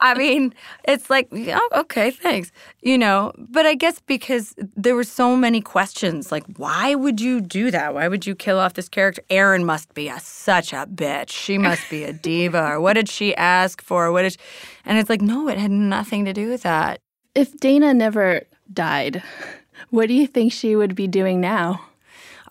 I 0.00 0.14
mean, 0.14 0.54
it's 0.84 1.10
like, 1.10 1.28
oh, 1.32 1.68
okay, 1.74 2.12
thanks. 2.12 2.52
You 2.82 2.96
know, 2.96 3.32
but 3.36 3.66
I 3.66 3.74
guess 3.74 3.98
because 4.00 4.54
there 4.76 4.94
were 4.94 5.02
so 5.02 5.36
many 5.36 5.60
questions 5.60 6.30
like, 6.30 6.44
why 6.56 6.94
would 6.94 7.20
you 7.20 7.40
do 7.40 7.72
that? 7.72 7.94
Why 7.94 8.06
would 8.06 8.26
you 8.26 8.36
kill 8.36 8.60
off 8.60 8.74
this 8.74 8.88
character? 8.88 9.22
Erin 9.28 9.64
must 9.64 9.92
be 9.94 10.08
a, 10.08 10.20
such 10.20 10.72
a 10.72 10.86
bitch. 10.86 11.30
She 11.30 11.58
must 11.58 11.90
be 11.90 12.04
a 12.04 12.12
diva. 12.28 12.64
Or 12.64 12.80
what 12.80 12.92
did 12.92 13.08
she 13.08 13.34
ask 13.34 13.82
for? 13.82 14.12
What 14.12 14.22
did 14.22 14.32
she... 14.34 14.38
And 14.84 14.98
it's 14.98 15.10
like, 15.10 15.20
no, 15.22 15.48
it 15.48 15.58
had 15.58 15.72
nothing 15.72 16.24
to 16.24 16.32
do 16.32 16.48
with 16.48 16.62
that. 16.62 17.00
If 17.34 17.58
Dana 17.58 17.92
never 17.92 18.42
died, 18.72 19.20
what 19.90 20.06
do 20.06 20.14
you 20.14 20.28
think 20.28 20.52
she 20.52 20.76
would 20.76 20.94
be 20.94 21.08
doing 21.08 21.40
now? 21.40 21.86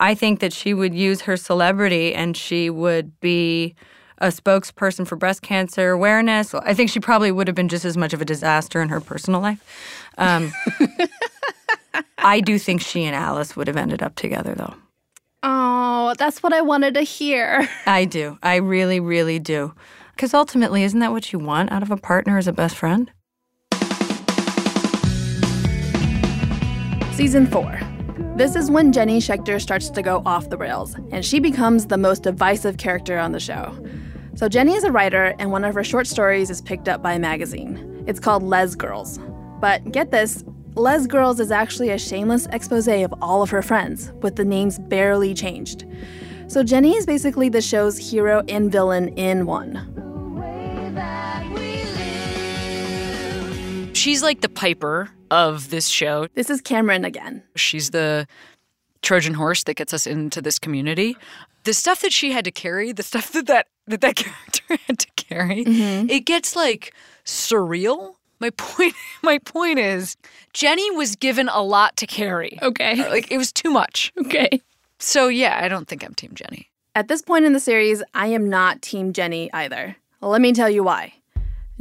I 0.03 0.15
think 0.15 0.41
that 0.41 0.51
she 0.51 0.73
would 0.73 0.93
use 0.93 1.21
her 1.21 1.37
celebrity 1.37 2.13
and 2.13 2.35
she 2.35 2.69
would 2.69 3.17
be 3.21 3.73
a 4.17 4.27
spokesperson 4.27 5.07
for 5.07 5.15
breast 5.15 5.43
cancer 5.43 5.91
awareness. 5.91 6.53
I 6.53 6.73
think 6.73 6.89
she 6.89 6.99
probably 6.99 7.31
would 7.31 7.47
have 7.47 7.55
been 7.55 7.69
just 7.69 7.85
as 7.85 7.95
much 7.95 8.11
of 8.11 8.21
a 8.21 8.25
disaster 8.25 8.81
in 8.81 8.89
her 8.89 8.99
personal 8.99 9.39
life. 9.39 9.63
Um, 10.17 10.51
I 12.17 12.41
do 12.41 12.59
think 12.59 12.81
she 12.81 13.05
and 13.05 13.15
Alice 13.15 13.55
would 13.55 13.67
have 13.67 13.77
ended 13.77 14.03
up 14.03 14.15
together, 14.15 14.53
though. 14.55 14.73
Oh, 15.41 16.13
that's 16.17 16.43
what 16.43 16.51
I 16.51 16.59
wanted 16.59 16.95
to 16.95 17.01
hear. 17.03 17.65
I 17.85 18.03
do. 18.03 18.37
I 18.43 18.57
really, 18.57 18.99
really 18.99 19.39
do. 19.39 19.73
Because 20.13 20.33
ultimately, 20.33 20.83
isn't 20.83 20.99
that 20.99 21.13
what 21.13 21.31
you 21.31 21.39
want 21.39 21.71
out 21.71 21.81
of 21.81 21.91
a 21.91 21.97
partner 21.97 22.37
as 22.37 22.49
a 22.49 22.51
best 22.51 22.75
friend? 22.75 23.09
Season 27.15 27.47
4. 27.47 27.92
This 28.35 28.55
is 28.55 28.71
when 28.71 28.91
Jenny 28.91 29.19
Schechter 29.19 29.61
starts 29.61 29.89
to 29.91 30.01
go 30.01 30.23
off 30.25 30.49
the 30.49 30.57
rails, 30.57 30.95
and 31.11 31.23
she 31.23 31.39
becomes 31.39 31.85
the 31.85 31.97
most 31.97 32.23
divisive 32.23 32.77
character 32.77 33.19
on 33.19 33.31
the 33.31 33.39
show. 33.39 33.77
So, 34.35 34.49
Jenny 34.49 34.73
is 34.73 34.83
a 34.83 34.91
writer, 34.91 35.35
and 35.37 35.51
one 35.51 35.63
of 35.63 35.75
her 35.75 35.83
short 35.83 36.07
stories 36.07 36.49
is 36.49 36.59
picked 36.59 36.89
up 36.89 37.03
by 37.03 37.13
a 37.13 37.19
magazine. 37.19 38.03
It's 38.07 38.19
called 38.19 38.41
Les 38.41 38.73
Girls. 38.73 39.19
But 39.59 39.91
get 39.91 40.09
this 40.09 40.43
Les 40.75 41.05
Girls 41.05 41.39
is 41.39 41.51
actually 41.51 41.91
a 41.91 41.99
shameless 41.99 42.47
expose 42.47 42.87
of 42.87 43.13
all 43.21 43.43
of 43.43 43.51
her 43.51 43.61
friends, 43.61 44.11
with 44.23 44.35
the 44.35 44.45
names 44.45 44.79
barely 44.79 45.35
changed. 45.35 45.85
So, 46.47 46.63
Jenny 46.63 46.95
is 46.95 47.05
basically 47.05 47.49
the 47.49 47.61
show's 47.61 47.97
hero 47.97 48.43
and 48.49 48.71
villain 48.71 49.09
in 49.09 49.45
one. 49.45 49.93
She's 54.03 54.21
like 54.21 54.41
the 54.41 54.49
Piper 54.49 55.09
of 55.31 55.69
this 55.69 55.87
show. 55.87 56.27
This 56.33 56.49
is 56.49 56.59
Cameron 56.59 57.05
again. 57.05 57.41
She's 57.55 57.91
the 57.91 58.27
Trojan 59.01 59.33
horse 59.33 59.63
that 59.63 59.75
gets 59.75 59.93
us 59.93 60.05
into 60.05 60.41
this 60.41 60.59
community. 60.59 61.15
The 61.63 61.73
stuff 61.73 62.01
that 62.01 62.11
she 62.11 62.33
had 62.33 62.43
to 62.43 62.51
carry, 62.51 62.91
the 62.91 63.01
stuff 63.01 63.31
that 63.31 63.47
that, 63.47 63.67
that, 63.87 64.01
that 64.01 64.15
character 64.17 64.77
had 64.87 64.99
to 64.99 65.07
carry, 65.15 65.63
mm-hmm. 65.63 66.09
it 66.09 66.25
gets 66.25 66.53
like 66.53 66.93
surreal. 67.23 68.15
My 68.41 68.49
point 68.49 68.93
my 69.23 69.37
point 69.37 69.79
is 69.79 70.17
Jenny 70.51 70.91
was 70.91 71.15
given 71.15 71.47
a 71.47 71.61
lot 71.61 71.95
to 71.95 72.05
carry. 72.05 72.59
Okay. 72.61 72.99
Uh, 72.99 73.09
like 73.09 73.31
it 73.31 73.37
was 73.37 73.53
too 73.53 73.69
much. 73.69 74.11
Okay. 74.17 74.61
So 74.99 75.29
yeah, 75.29 75.61
I 75.63 75.69
don't 75.69 75.87
think 75.87 76.03
I'm 76.03 76.13
team 76.13 76.31
Jenny. 76.33 76.69
At 76.93 77.07
this 77.07 77.21
point 77.21 77.45
in 77.45 77.53
the 77.53 77.61
series, 77.61 78.03
I 78.13 78.27
am 78.27 78.49
not 78.49 78.81
Team 78.81 79.13
Jenny 79.13 79.49
either. 79.53 79.95
Let 80.19 80.41
me 80.41 80.51
tell 80.51 80.69
you 80.69 80.83
why. 80.83 81.13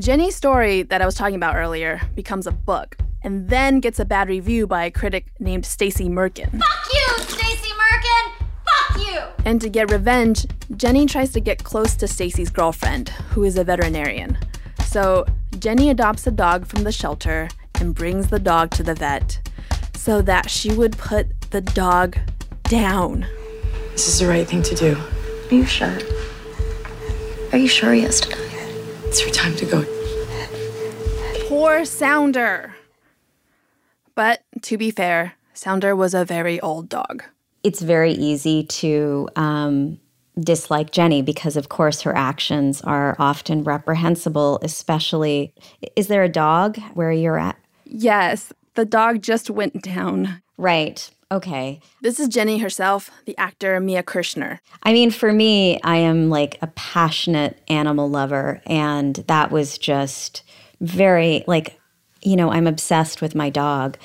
Jenny's 0.03 0.35
story 0.35 0.83
that 0.83 1.01
I 1.01 1.07
was 1.07 1.15
talking 1.15 1.37
about 1.37 1.55
earlier 1.55 2.01
becomes 2.17 2.49
a 2.49 2.51
book 2.51 2.97
and 3.23 3.49
then 3.49 3.79
gets 3.79 4.01
a 4.01 4.05
bad 4.05 4.29
review 4.29 4.67
by 4.67 4.85
a 4.85 4.91
critic 4.91 5.27
named 5.39 5.65
Stacy 5.65 6.09
Merkin. 6.09 6.51
Fuck 6.59 6.93
you, 6.93 7.25
Stacy 7.29 7.71
Merkin! 7.71 8.47
Fuck 8.67 9.07
you! 9.07 9.21
And 9.45 9.61
to 9.61 9.69
get 9.69 9.93
revenge, 9.93 10.45
Jenny 10.77 11.07
tries 11.07 11.31
to 11.35 11.41
get 11.41 11.63
close 11.63 11.95
to 11.95 12.09
Stacy's 12.09 12.51
girlfriend, 12.51 13.11
who 13.31 13.45
is 13.45 13.57
a 13.57 13.63
veterinarian. 13.63 14.39
So, 14.87 15.25
Jenny 15.61 15.89
adopts 15.89 16.27
a 16.27 16.33
dog 16.33 16.67
from 16.67 16.83
the 16.83 16.91
shelter 16.91 17.49
and 17.77 17.95
brings 17.95 18.27
the 18.27 18.41
dog 18.41 18.73
to 18.73 18.83
the 18.83 18.97
vet 18.97 19.49
so 19.95 20.21
that 20.23 20.51
she 20.51 20.73
would 20.73 20.99
put 20.99 21.53
the 21.53 21.61
dog 21.61 22.19
down. 22.65 23.25
This 23.93 24.09
is 24.09 24.19
the 24.19 24.27
right 24.27 24.49
thing 24.49 24.65
to 24.65 24.75
do. 24.75 24.97
Are 25.49 25.55
you 25.55 25.65
sure? 25.65 25.97
Are 27.53 27.59
you 27.59 27.69
sure 27.69 27.93
he 27.93 28.01
has 28.01 28.21
to 28.23 28.31
die? 28.31 28.42
It's 29.13 29.21
your 29.21 29.31
time 29.31 29.55
to 29.57 29.67
go. 29.67 29.85
Poor 31.47 31.85
Sounder. 31.85 32.75
But 34.15 34.43
to 34.63 34.79
be 34.79 34.91
fair, 34.91 35.35
Sounder 35.53 35.95
was 35.95 36.15
a 36.15 36.25
very 36.25 36.59
old 36.61 36.89
dog. 36.89 37.23
It's 37.63 37.83
very 37.83 38.13
easy 38.13 38.65
to 38.65 39.29
um, 39.37 40.01
dislike 40.41 40.93
Jenny 40.93 41.21
because, 41.21 41.59
of 41.59 41.69
course, 41.69 42.01
her 42.01 42.17
actions 42.17 42.81
are 42.81 43.15
often 43.19 43.65
reprehensible, 43.65 44.59
especially. 44.63 45.53
Is 45.95 46.07
there 46.07 46.23
a 46.23 46.29
dog 46.31 46.79
where 46.95 47.13
you're 47.13 47.39
at? 47.39 47.59
Yes, 47.85 48.51
the 48.77 48.87
dog 48.87 49.21
just 49.21 49.51
went 49.51 49.83
down. 49.83 50.41
Right. 50.57 51.11
Okay. 51.33 51.81
This 52.03 52.21
is 52.21 52.29
Jenny 52.29 52.59
herself, 52.59 53.11
the 53.25 53.37
actor 53.39 53.81
Mia 53.81 54.03
Kirshner. 54.03 54.59
I 54.83 54.93
mean, 54.93 55.11
for 55.11 55.33
me, 55.33 55.81
I 55.83 55.97
am 55.97 56.29
like 56.29 56.59
a 56.61 56.67
passionate 56.67 57.59
animal 57.69 58.11
lover, 58.11 58.61
and 58.67 59.15
that 59.29 59.51
was 59.51 59.79
just 59.79 60.43
very, 60.83 61.43
like, 61.47 61.81
you 62.21 62.37
know, 62.37 62.53
I'm 62.53 62.67
obsessed 62.67 63.23
with 63.23 63.35
my 63.35 63.49
dog. 63.49 63.97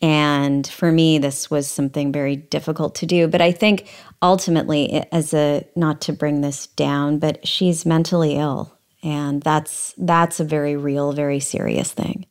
And 0.00 0.64
for 0.64 0.92
me, 0.92 1.18
this 1.18 1.50
was 1.50 1.66
something 1.66 2.12
very 2.12 2.36
difficult 2.36 2.94
to 2.96 3.06
do. 3.06 3.26
But 3.26 3.40
I 3.40 3.50
think 3.50 3.88
ultimately, 4.22 5.04
as 5.10 5.34
a, 5.34 5.66
not 5.74 6.00
to 6.02 6.12
bring 6.12 6.40
this 6.40 6.68
down, 6.68 7.18
but 7.18 7.44
she's 7.44 7.84
mentally 7.84 8.36
ill. 8.36 8.78
And 9.02 9.42
that's, 9.42 9.92
that's 9.98 10.38
a 10.38 10.44
very 10.44 10.76
real, 10.76 11.12
very 11.12 11.40
serious 11.40 11.92
thing. 11.92 12.26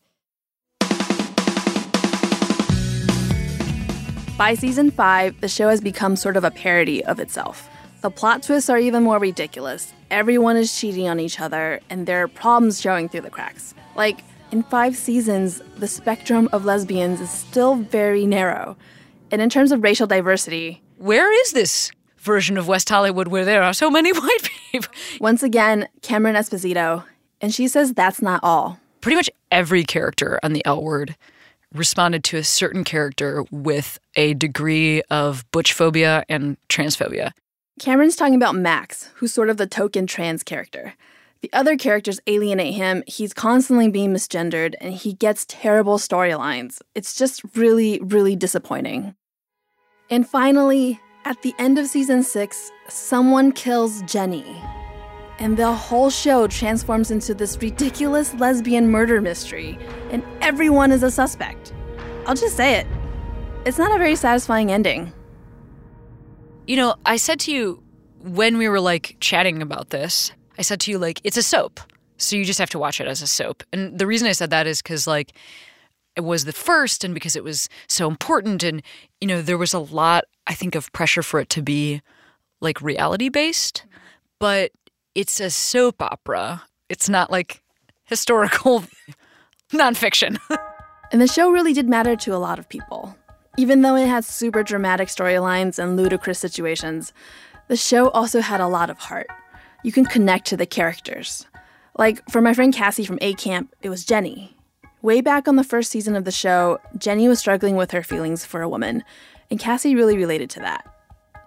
By 4.37 4.53
season 4.53 4.91
five, 4.91 5.39
the 5.39 5.47
show 5.47 5.69
has 5.69 5.79
become 5.79 6.17
sort 6.17 6.35
of 6.35 6.43
a 6.43 6.51
parody 6.51 7.03
of 7.05 7.21
itself. 7.21 7.69
The 8.01 8.09
plot 8.11 8.43
twists 8.43 8.69
are 8.69 8.77
even 8.77 9.03
more 9.03 9.17
ridiculous. 9.17 9.93
Everyone 10.11 10.57
is 10.57 10.77
cheating 10.77 11.07
on 11.07 11.21
each 11.21 11.39
other, 11.39 11.79
and 11.89 12.05
there 12.05 12.21
are 12.21 12.27
problems 12.27 12.81
showing 12.81 13.07
through 13.07 13.21
the 13.21 13.29
cracks. 13.29 13.73
Like, 13.95 14.19
in 14.51 14.63
five 14.63 14.97
seasons, 14.97 15.61
the 15.77 15.87
spectrum 15.87 16.49
of 16.51 16.65
lesbians 16.65 17.21
is 17.21 17.29
still 17.29 17.75
very 17.75 18.25
narrow. 18.25 18.75
And 19.31 19.41
in 19.41 19.49
terms 19.49 19.71
of 19.71 19.81
racial 19.83 20.05
diversity, 20.05 20.81
Where 20.97 21.31
is 21.41 21.53
this 21.53 21.91
version 22.17 22.57
of 22.57 22.67
West 22.67 22.89
Hollywood 22.89 23.29
where 23.29 23.45
there 23.45 23.63
are 23.63 23.73
so 23.73 23.89
many 23.89 24.11
white 24.19 24.49
people? 24.71 24.91
once 25.21 25.43
again, 25.43 25.87
Cameron 26.01 26.35
Esposito, 26.35 27.05
and 27.39 27.53
she 27.53 27.69
says 27.69 27.93
that's 27.93 28.21
not 28.21 28.41
all. 28.43 28.79
Pretty 28.99 29.15
much 29.15 29.29
every 29.49 29.85
character 29.85 30.39
on 30.43 30.51
the 30.51 30.65
L 30.65 30.83
word 30.83 31.15
responded 31.75 32.23
to 32.25 32.37
a 32.37 32.43
certain 32.43 32.83
character 32.83 33.43
with 33.51 33.99
a 34.15 34.33
degree 34.33 35.01
of 35.09 35.49
butch 35.51 35.73
phobia 35.73 36.23
and 36.29 36.57
transphobia. 36.69 37.31
Cameron's 37.79 38.15
talking 38.15 38.35
about 38.35 38.55
Max, 38.55 39.09
who's 39.15 39.33
sort 39.33 39.49
of 39.49 39.57
the 39.57 39.67
token 39.67 40.07
trans 40.07 40.43
character. 40.43 40.93
The 41.41 41.49
other 41.53 41.77
characters 41.77 42.19
alienate 42.25 42.73
him, 42.73 43.03
he's 43.05 43.33
constantly 43.33 43.89
being 43.89 44.13
misgendered, 44.13 44.73
and 44.79 44.93
he 44.93 45.13
gets 45.13 45.45
terrible 45.47 45.97
storylines. 45.97 46.81
It's 46.95 47.15
just 47.15 47.43
really, 47.55 47.99
really 48.01 48.35
disappointing. 48.35 49.13
And 50.09 50.27
finally, 50.27 50.99
at 51.25 51.41
the 51.41 51.53
end 51.59 51.77
of 51.77 51.87
season 51.87 52.23
six, 52.23 52.71
someone 52.87 53.51
kills 53.51 54.01
Jenny. 54.03 54.45
And 55.39 55.57
the 55.57 55.71
whole 55.71 56.09
show 56.09 56.47
transforms 56.47 57.11
into 57.11 57.33
this 57.33 57.57
ridiculous 57.61 58.33
lesbian 58.35 58.89
murder 58.89 59.19
mystery, 59.21 59.77
and 60.11 60.23
everyone 60.41 60.91
is 60.91 61.03
a 61.03 61.11
suspect. 61.11 61.73
I'll 62.25 62.35
just 62.35 62.55
say 62.55 62.75
it. 62.75 62.87
It's 63.65 63.77
not 63.77 63.93
a 63.93 63.97
very 63.97 64.15
satisfying 64.15 64.71
ending. 64.71 65.11
You 66.67 66.77
know, 66.77 66.95
I 67.05 67.17
said 67.17 67.39
to 67.41 67.51
you 67.51 67.83
when 68.21 68.57
we 68.57 68.67
were 68.69 68.79
like 68.79 69.17
chatting 69.19 69.61
about 69.61 69.89
this, 69.89 70.31
I 70.57 70.61
said 70.61 70.79
to 70.81 70.91
you, 70.91 70.97
like, 70.97 71.21
it's 71.23 71.37
a 71.37 71.43
soap. 71.43 71.79
So 72.17 72.35
you 72.35 72.45
just 72.45 72.59
have 72.59 72.69
to 72.71 72.79
watch 72.79 73.01
it 73.01 73.07
as 73.07 73.21
a 73.21 73.27
soap. 73.27 73.63
And 73.73 73.99
the 73.99 74.07
reason 74.07 74.27
I 74.27 74.31
said 74.31 74.49
that 74.49 74.67
is 74.67 74.81
because, 74.81 75.05
like, 75.05 75.33
it 76.15 76.21
was 76.21 76.45
the 76.45 76.53
first 76.53 77.03
and 77.03 77.13
because 77.13 77.35
it 77.35 77.43
was 77.43 77.67
so 77.87 78.07
important. 78.07 78.63
And, 78.63 78.81
you 79.19 79.27
know, 79.27 79.41
there 79.41 79.57
was 79.57 79.73
a 79.73 79.79
lot, 79.79 80.23
I 80.47 80.53
think, 80.53 80.75
of 80.75 80.91
pressure 80.93 81.21
for 81.21 81.41
it 81.41 81.49
to 81.49 81.61
be 81.61 82.01
like 82.61 82.81
reality 82.81 83.27
based. 83.29 83.85
But 84.39 84.71
it's 85.15 85.39
a 85.39 85.49
soap 85.49 86.01
opera. 86.01 86.63
It's 86.89 87.09
not 87.09 87.31
like 87.31 87.63
historical 88.05 88.83
nonfiction. 89.73 90.37
And 91.11 91.21
the 91.21 91.27
show 91.27 91.51
really 91.51 91.71
did 91.71 91.87
matter 91.87 92.15
to 92.15 92.35
a 92.35 92.41
lot 92.41 92.57
of 92.57 92.67
people. 92.67 93.15
Even 93.57 93.83
though 93.83 93.95
it 93.95 94.07
had 94.07 94.25
super 94.25 94.63
dramatic 94.63 95.07
storylines 95.07 95.77
and 95.77 95.95
ludicrous 95.95 96.39
situations, 96.39 97.13
the 97.67 97.77
show 97.77 98.09
also 98.09 98.41
had 98.41 98.59
a 98.59 98.67
lot 98.67 98.89
of 98.89 98.97
heart. 98.97 99.27
You 99.83 99.91
can 99.91 100.05
connect 100.05 100.47
to 100.47 100.57
the 100.57 100.65
characters. 100.65 101.45
Like 101.97 102.27
for 102.29 102.41
my 102.41 102.53
friend 102.53 102.73
Cassie 102.73 103.05
from 103.05 103.19
A 103.21 103.33
Camp, 103.35 103.73
it 103.81 103.89
was 103.89 104.03
Jenny. 104.03 104.57
Way 105.03 105.21
back 105.21 105.47
on 105.47 105.55
the 105.55 105.63
first 105.63 105.91
season 105.91 106.15
of 106.15 106.25
the 106.25 106.31
show, 106.31 106.79
Jenny 106.97 107.27
was 107.27 107.39
struggling 107.39 107.75
with 107.75 107.91
her 107.91 108.03
feelings 108.03 108.43
for 108.43 108.63
a 108.63 108.67
woman, 108.67 109.03
and 109.51 109.59
Cassie 109.59 109.95
really 109.95 110.17
related 110.17 110.49
to 110.49 110.59
that. 110.61 110.85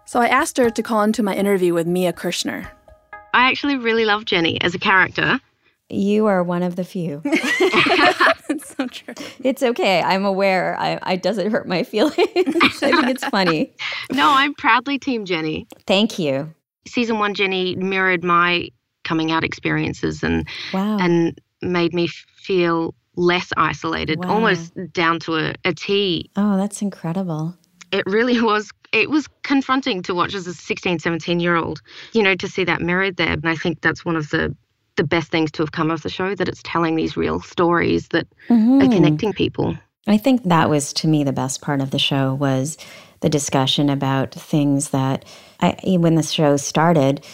So 0.07 0.21
I 0.21 0.29
asked 0.29 0.57
her 0.57 0.71
to 0.71 0.83
call 0.83 1.03
into 1.03 1.25
my 1.25 1.35
interview 1.35 1.75
with 1.75 1.87
Mia 1.89 2.13
Kirshner. 2.13 2.71
I 3.35 3.51
actually 3.51 3.77
really 3.77 4.05
love 4.05 4.25
Jenny 4.25 4.61
as 4.61 4.75
a 4.75 4.79
character. 4.79 5.41
You 5.91 6.27
are 6.27 6.43
one 6.43 6.63
of 6.63 6.77
the 6.77 6.85
few. 6.85 7.23
it's 7.25 8.77
so 8.77 8.87
true. 8.89 9.15
It's 9.43 9.63
okay. 9.63 10.03
I'm 10.03 10.25
aware. 10.25 10.77
I, 10.79 10.99
I 11.03 11.17
doesn't 11.17 11.51
hurt 11.51 11.67
my 11.67 11.83
feelings. 11.85 12.15
I 12.17 12.91
think 12.93 13.09
it's 13.09 13.25
funny. 13.25 13.73
No, 14.13 14.29
I'm 14.31 14.55
proudly 14.55 14.99
Team 14.99 15.25
Jenny. 15.25 15.67
Thank 15.87 16.19
you. 16.19 16.53
Season 16.87 17.19
one, 17.19 17.35
Jenny 17.35 17.75
mirrored 17.77 18.23
my 18.25 18.69
coming 19.05 19.31
out 19.31 19.45
experiences 19.45 20.23
and 20.23 20.47
Wow. 20.75 20.99
and 20.99 21.41
made 21.63 21.95
me 21.95 22.07
feel 22.09 22.95
less 23.17 23.51
isolated, 23.57 24.19
Wow. 24.21 24.31
almost 24.35 24.73
down 24.93 25.19
to 25.21 25.37
a, 25.37 25.55
a 25.65 25.73
T. 25.73 26.31
Oh, 26.37 26.57
that's 26.57 26.83
incredible. 26.83 27.57
It 27.93 28.05
really 28.07 28.41
was. 28.43 28.71
It 28.93 29.11
was 29.11 29.29
confronting 29.43 30.03
to 30.03 30.15
watch 30.15 30.35
as 30.35 30.47
a 30.47 30.55
16, 30.55 30.99
17 30.99 31.41
year 31.41 31.57
old, 31.57 31.83
you 32.13 32.23
know, 32.23 32.35
to 32.37 32.49
see 32.49 32.65
that 32.65 32.81
mirrored 32.81 33.17
there. 33.17 33.33
And 33.33 33.49
I 33.49 33.55
think 33.55 33.81
that's 33.81 34.05
one 34.05 34.17
of 34.17 34.31
the 34.31 34.55
the 34.97 35.05
best 35.05 35.31
things 35.31 35.53
to 35.53 35.63
have 35.63 35.71
come 35.71 35.93
of 35.93 36.03
the 36.03 36.09
show 36.11 36.35
that 36.35 36.49
it's 36.49 36.61
telling 36.65 36.97
these 36.97 37.17
real 37.17 37.41
stories 37.41 38.09
that 38.09 38.27
are 38.51 38.57
Mhm. 38.57 38.93
connecting 38.93 39.33
people. 39.33 39.77
I 40.09 40.17
think 40.17 40.43
that 40.45 40.69
was 40.69 40.93
to 40.95 41.07
me 41.07 41.23
the 41.23 41.33
best 41.33 41.61
part 41.63 41.81
of 41.81 41.93
the 41.93 42.01
show 42.01 42.35
was 42.35 42.77
the 43.21 43.29
discussion 43.29 43.89
about 43.91 44.35
things 44.35 44.91
that 44.91 45.25
I 45.61 45.77
when 45.85 46.17
the 46.17 46.23
show 46.25 46.57
started, 46.57 47.25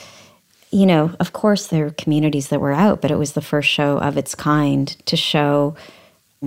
you 0.70 0.84
know, 0.84 1.12
of 1.20 1.32
course 1.32 1.68
there 1.68 1.84
were 1.84 1.90
communities 1.92 2.48
that 2.48 2.60
were 2.60 2.72
out, 2.72 3.00
but 3.00 3.10
it 3.10 3.18
was 3.18 3.32
the 3.32 3.40
first 3.40 3.68
show 3.70 3.96
of 3.98 4.18
its 4.18 4.34
kind 4.34 4.88
to 5.06 5.16
show 5.16 5.74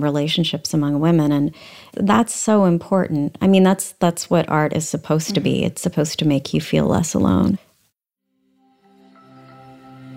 relationships 0.02 0.74
among 0.74 1.00
women 1.00 1.32
and 1.32 1.54
that's 1.94 2.34
so 2.34 2.64
important. 2.64 3.36
I 3.40 3.46
mean 3.48 3.62
that's 3.62 3.92
that's 3.92 4.30
what 4.30 4.48
art 4.48 4.74
is 4.74 4.88
supposed 4.88 5.34
to 5.34 5.40
be. 5.40 5.56
Mm-hmm. 5.56 5.66
It's 5.66 5.82
supposed 5.82 6.18
to 6.20 6.26
make 6.26 6.54
you 6.54 6.60
feel 6.60 6.86
less 6.86 7.14
alone. 7.14 7.58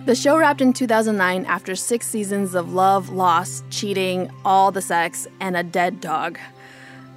The 0.06 0.16
show 0.16 0.36
wrapped 0.36 0.62
in 0.62 0.74
2009 0.74 1.46
after 1.46 1.76
six 1.76 2.08
seasons 2.08 2.56
of 2.56 2.74
love, 2.74 3.10
loss, 3.10 3.62
cheating, 3.70 4.32
all 4.44 4.72
the 4.72 4.82
sex, 4.82 5.28
and 5.40 5.56
a 5.56 5.62
dead 5.62 6.02
dog. 6.02 6.40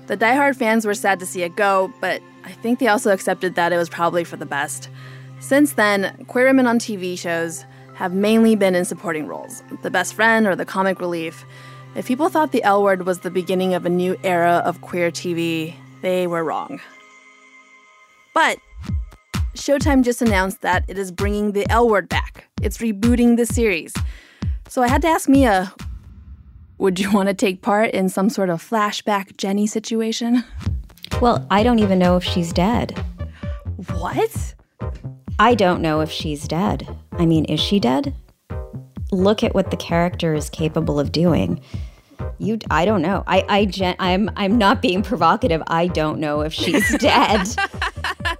The 0.07 0.19
diehard 0.19 0.57
fans 0.57 0.85
were 0.85 0.93
sad 0.93 1.19
to 1.21 1.27
see 1.27 1.43
it 1.43 1.57
go, 1.57 1.91
but 2.03 2.21
I 2.45 2.53
think 2.53 2.79
they 2.79 2.89
also 2.89 3.11
accepted 3.11 3.55
that 3.55 3.73
it 3.73 3.79
was 3.79 3.89
probably 3.89 4.23
for 4.23 4.37
the 4.37 4.45
best. 4.45 4.91
Since 5.41 5.73
then, 5.75 6.27
queer 6.29 6.47
women 6.47 6.67
on 6.67 6.79
TV 6.79 7.19
shows 7.19 7.65
have 7.95 8.13
mainly 8.13 8.55
been 8.55 8.75
in 8.75 8.85
supporting 8.85 9.27
roles, 9.27 9.63
the 9.83 9.91
best 9.91 10.13
friend 10.13 10.47
or 10.47 10.55
the 10.55 10.67
comic 10.67 11.01
relief. 11.01 11.45
If 11.97 12.09
people 12.09 12.29
thought 12.29 12.51
the 12.51 12.63
L 12.65 12.83
word 12.83 13.07
was 13.07 13.21
the 13.21 13.31
beginning 13.31 13.73
of 13.73 13.87
a 13.87 13.89
new 13.89 14.17
era 14.25 14.63
of 14.65 14.81
queer 14.81 15.13
TV, 15.13 15.75
they 16.03 16.27
were 16.27 16.43
wrong. 16.43 16.81
But 18.35 18.59
Showtime 19.55 20.03
just 20.03 20.21
announced 20.21 20.61
that 20.63 20.85
it 20.89 20.99
is 20.99 21.13
bringing 21.13 21.53
the 21.53 21.71
L 21.71 21.89
word 21.89 22.09
back. 22.09 22.49
It's 22.61 22.79
rebooting 22.79 23.37
the 23.37 23.47
series. 23.47 23.95
So 24.69 24.83
I 24.83 24.89
had 24.89 25.03
to 25.03 25.09
ask 25.09 25.29
Mia 25.29 25.73
would 26.79 26.99
you 26.99 27.13
want 27.13 27.29
to 27.29 27.35
take 27.35 27.63
part 27.63 27.93
in 27.93 28.09
some 28.09 28.29
sort 28.29 28.51
of 28.51 28.61
flashback 28.61 29.37
Jenny 29.37 29.69
situation? 29.69 30.43
Well, 31.21 31.47
I 31.49 31.63
don't 31.63 31.79
even 31.79 32.01
know 32.01 32.17
if 32.17 32.25
she's 32.25 32.53
dead. 32.53 32.99
What? 33.93 34.55
I 35.39 35.55
don't 35.55 35.81
know 35.81 36.01
if 36.01 36.11
she's 36.11 36.49
dead. 36.49 36.89
I 37.13 37.27
mean, 37.27 37.45
is 37.45 37.61
she 37.61 37.79
dead? 37.79 38.13
Look 39.15 39.45
at 39.45 39.55
what 39.55 39.71
the 39.71 39.77
character 39.77 40.35
is 40.35 40.51
capable 40.51 40.99
of 40.99 41.13
doing. 41.13 41.61
You, 42.39 42.59
I 42.69 42.85
don't 42.85 43.01
know. 43.01 43.23
I, 43.29 43.45
I, 43.49 43.65
gen- 43.65 43.95
I'm, 44.01 44.29
I'm 44.35 44.59
not 44.59 44.83
being 44.83 45.03
provocative. 45.03 45.63
I 45.69 45.87
don't 45.87 46.19
know 46.19 46.41
if 46.41 46.53
she's 46.53 46.99
dead. 46.99 47.47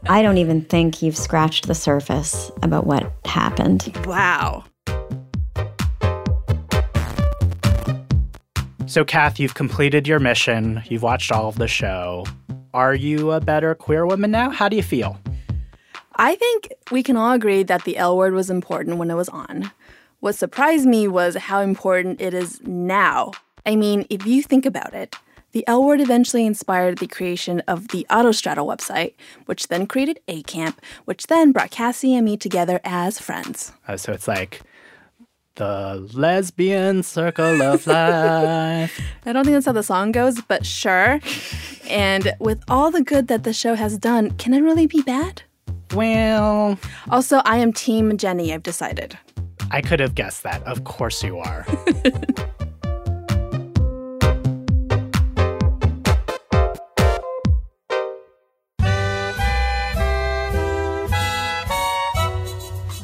I 0.09 0.21
don't 0.21 0.39
even 0.39 0.65
think 0.65 1.01
you've 1.01 1.17
scratched 1.17 1.69
the 1.69 1.77
surface 1.77 2.51
about 2.63 2.89
what 2.89 3.13
happened. 3.25 3.97
Wow. 4.05 4.65
So, 8.87 9.05
Kath, 9.05 9.39
you've 9.39 9.55
completed 9.55 10.09
your 10.09 10.19
mission. 10.19 10.83
You've 10.89 11.03
watched 11.03 11.31
all 11.31 11.49
of 11.49 11.57
the 11.57 11.69
show. 11.69 12.27
Are 12.75 12.95
you 12.95 13.31
a 13.31 13.41
better 13.41 13.77
queer 13.77 14.07
woman 14.07 14.33
now? 14.33 14.51
How 14.51 14.69
do 14.69 14.75
you 14.75 14.83
feel? 14.83 15.21
I 16.17 16.35
think 16.35 16.73
we 16.91 17.05
can 17.05 17.17
all 17.17 17.33
agree 17.33 17.63
that 17.63 17.85
the 17.85 17.97
L 17.97 18.17
word 18.17 18.35
was 18.35 18.51
important 18.51 18.99
when 18.99 19.11
it 19.11 19.15
was 19.15 19.29
on. 19.29 19.71
What 20.25 20.37
surprised 20.37 20.87
me 20.87 21.07
was 21.07 21.37
how 21.37 21.61
important 21.61 22.19
it 22.19 22.33
is 22.33 22.59
now. 22.63 23.33
I 23.67 23.77
mean, 23.77 24.07
if 24.09 24.25
you 24.25 24.43
think 24.43 24.65
about 24.65 24.95
it, 24.95 25.17
the 25.53 25.69
L 25.69 25.85
word 25.85 26.01
eventually 26.01 26.47
inspired 26.47 26.97
the 26.97 27.07
creation 27.07 27.61
of 27.69 27.89
the 27.89 28.07
Autostraddle 28.09 28.65
website, 28.65 29.13
which 29.45 29.69
then 29.69 29.87
created 29.87 30.21
A 30.27 30.41
Camp, 30.45 30.81
which 31.05 31.27
then 31.27 31.53
brought 31.53 31.71
Cassie 31.71 32.15
and 32.15 32.25
me 32.25 32.39
together 32.39 32.81
as 32.85 33.19
friends. 33.19 33.73
Uh, 33.87 33.99
so 33.99 34.15
it's 34.15 34.27
like 34.27 34.63
the 35.57 36.09
lesbian 36.15 37.03
circle 37.03 37.61
of 37.61 37.87
life. 37.87 38.99
I 39.27 39.33
don't 39.35 39.45
think 39.45 39.57
that's 39.57 39.67
how 39.67 39.73
the 39.73 39.83
song 39.83 40.11
goes, 40.11 40.41
but 40.41 40.65
sure. 40.65 41.21
And 41.87 42.33
with 42.41 42.65
all 42.67 42.91
the 42.91 43.03
good 43.03 43.29
that 43.29 43.45
the 43.45 43.53
show 43.53 43.75
has 43.75 43.99
done, 43.99 44.31
can 44.39 44.55
it 44.55 44.63
really 44.63 44.87
be 44.87 45.03
bad? 45.03 45.43
Well, 45.93 46.79
Also, 47.11 47.43
I 47.45 47.59
am 47.59 47.75
Team 47.75 48.17
Jenny, 48.17 48.55
I've 48.55 48.63
decided. 48.63 49.19
I 49.75 49.81
could 49.81 49.99
have 49.99 50.15
guessed 50.15 50.45
that. 50.45 50.63
Of 50.63 50.85
course 50.85 51.25
you 51.25 51.39
are. 51.39 51.67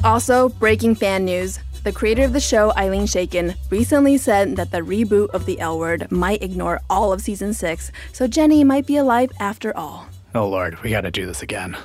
Also, 0.03 0.49
breaking 0.49 0.95
fan 0.95 1.25
news. 1.25 1.59
The 1.83 1.91
creator 1.91 2.23
of 2.23 2.33
the 2.33 2.39
show, 2.39 2.71
Ilene 2.75 3.07
Chaiken, 3.07 3.55
recently 3.69 4.17
said 4.17 4.55
that 4.55 4.71
the 4.71 4.79
reboot 4.79 5.29
of 5.29 5.45
the 5.45 5.59
L 5.59 5.77
word 5.77 6.11
might 6.11 6.41
ignore 6.41 6.81
all 6.89 7.13
of 7.13 7.21
season 7.21 7.53
six, 7.53 7.91
so 8.11 8.25
Jenny 8.25 8.63
might 8.63 8.87
be 8.87 8.97
alive 8.97 9.31
after 9.39 9.77
all. 9.77 10.07
oh, 10.33 10.49
Lord, 10.49 10.81
we 10.81 10.89
got 10.89 11.01
to 11.01 11.11
do 11.11 11.27
this 11.27 11.43
again. 11.43 11.77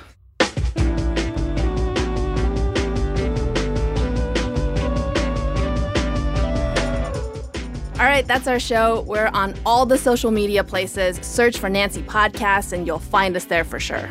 All 7.99 8.05
right, 8.05 8.27
that's 8.27 8.47
our 8.47 8.59
show. 8.59 9.01
We're 9.07 9.31
on 9.33 9.55
all 9.65 9.85
the 9.87 9.97
social 9.97 10.29
media 10.29 10.63
places. 10.63 11.17
Search 11.25 11.57
for 11.57 11.67
Nancy 11.67 12.03
Podcast 12.03 12.71
and 12.71 12.85
you'll 12.85 12.99
find 12.99 13.35
us 13.35 13.45
there 13.45 13.63
for 13.63 13.79
sure. 13.79 14.07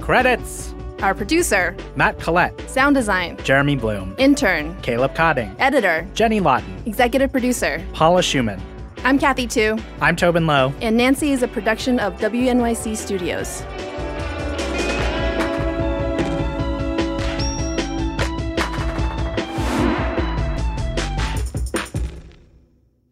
Credits 0.00 0.74
Our 1.00 1.14
producer, 1.14 1.74
Matt 1.96 2.18
Collette, 2.20 2.68
sound 2.68 2.94
design, 2.96 3.38
Jeremy 3.42 3.76
Bloom, 3.76 4.14
intern, 4.18 4.78
Caleb 4.82 5.14
Cotting, 5.14 5.54
editor, 5.58 6.06
Jenny 6.12 6.40
Lawton, 6.40 6.82
executive 6.84 7.32
producer. 7.32 7.82
Paula 7.94 8.20
Szuchman. 8.20 8.60
I'm 9.04 9.18
Kathy 9.18 9.46
Tu, 9.46 9.78
I'm 10.02 10.14
Tobin 10.16 10.46
Low. 10.46 10.74
and 10.82 10.94
Nancy 10.94 11.32
is 11.32 11.42
a 11.42 11.48
production 11.48 11.98
of 11.98 12.18
WNYC 12.18 12.94
Studios. 12.94 13.62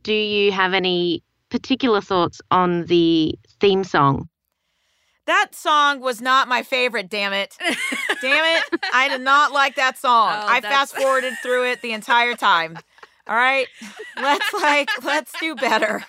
Do 0.09 0.15
you 0.15 0.51
have 0.53 0.73
any 0.73 1.23
particular 1.51 2.01
thoughts 2.01 2.41
on 2.51 2.87
the 2.87 3.39
theme 3.61 3.85
song? 3.85 4.31
That 5.27 5.55
song 5.55 6.01
was 6.01 6.23
not 6.23 6.49
my 6.49 6.63
favorite, 6.63 7.11
damn 7.11 7.35
it. 7.35 7.55
damn 8.23 8.57
it. 8.73 8.81
I 8.95 9.09
did 9.11 9.21
not 9.21 9.53
like 9.53 9.77
that 9.77 9.99
song. 9.99 10.31
Oh, 10.33 10.47
I 10.49 10.63
fast 10.63 10.97
forwarded 10.97 11.35
through 11.43 11.71
it 11.71 11.83
the 11.83 11.93
entire 11.93 12.35
time. 12.35 12.79
All 13.27 13.37
right. 13.37 13.67
Let's 14.17 14.51
like 14.55 14.89
let's 15.05 15.39
do 15.39 15.55
better. 15.55 16.03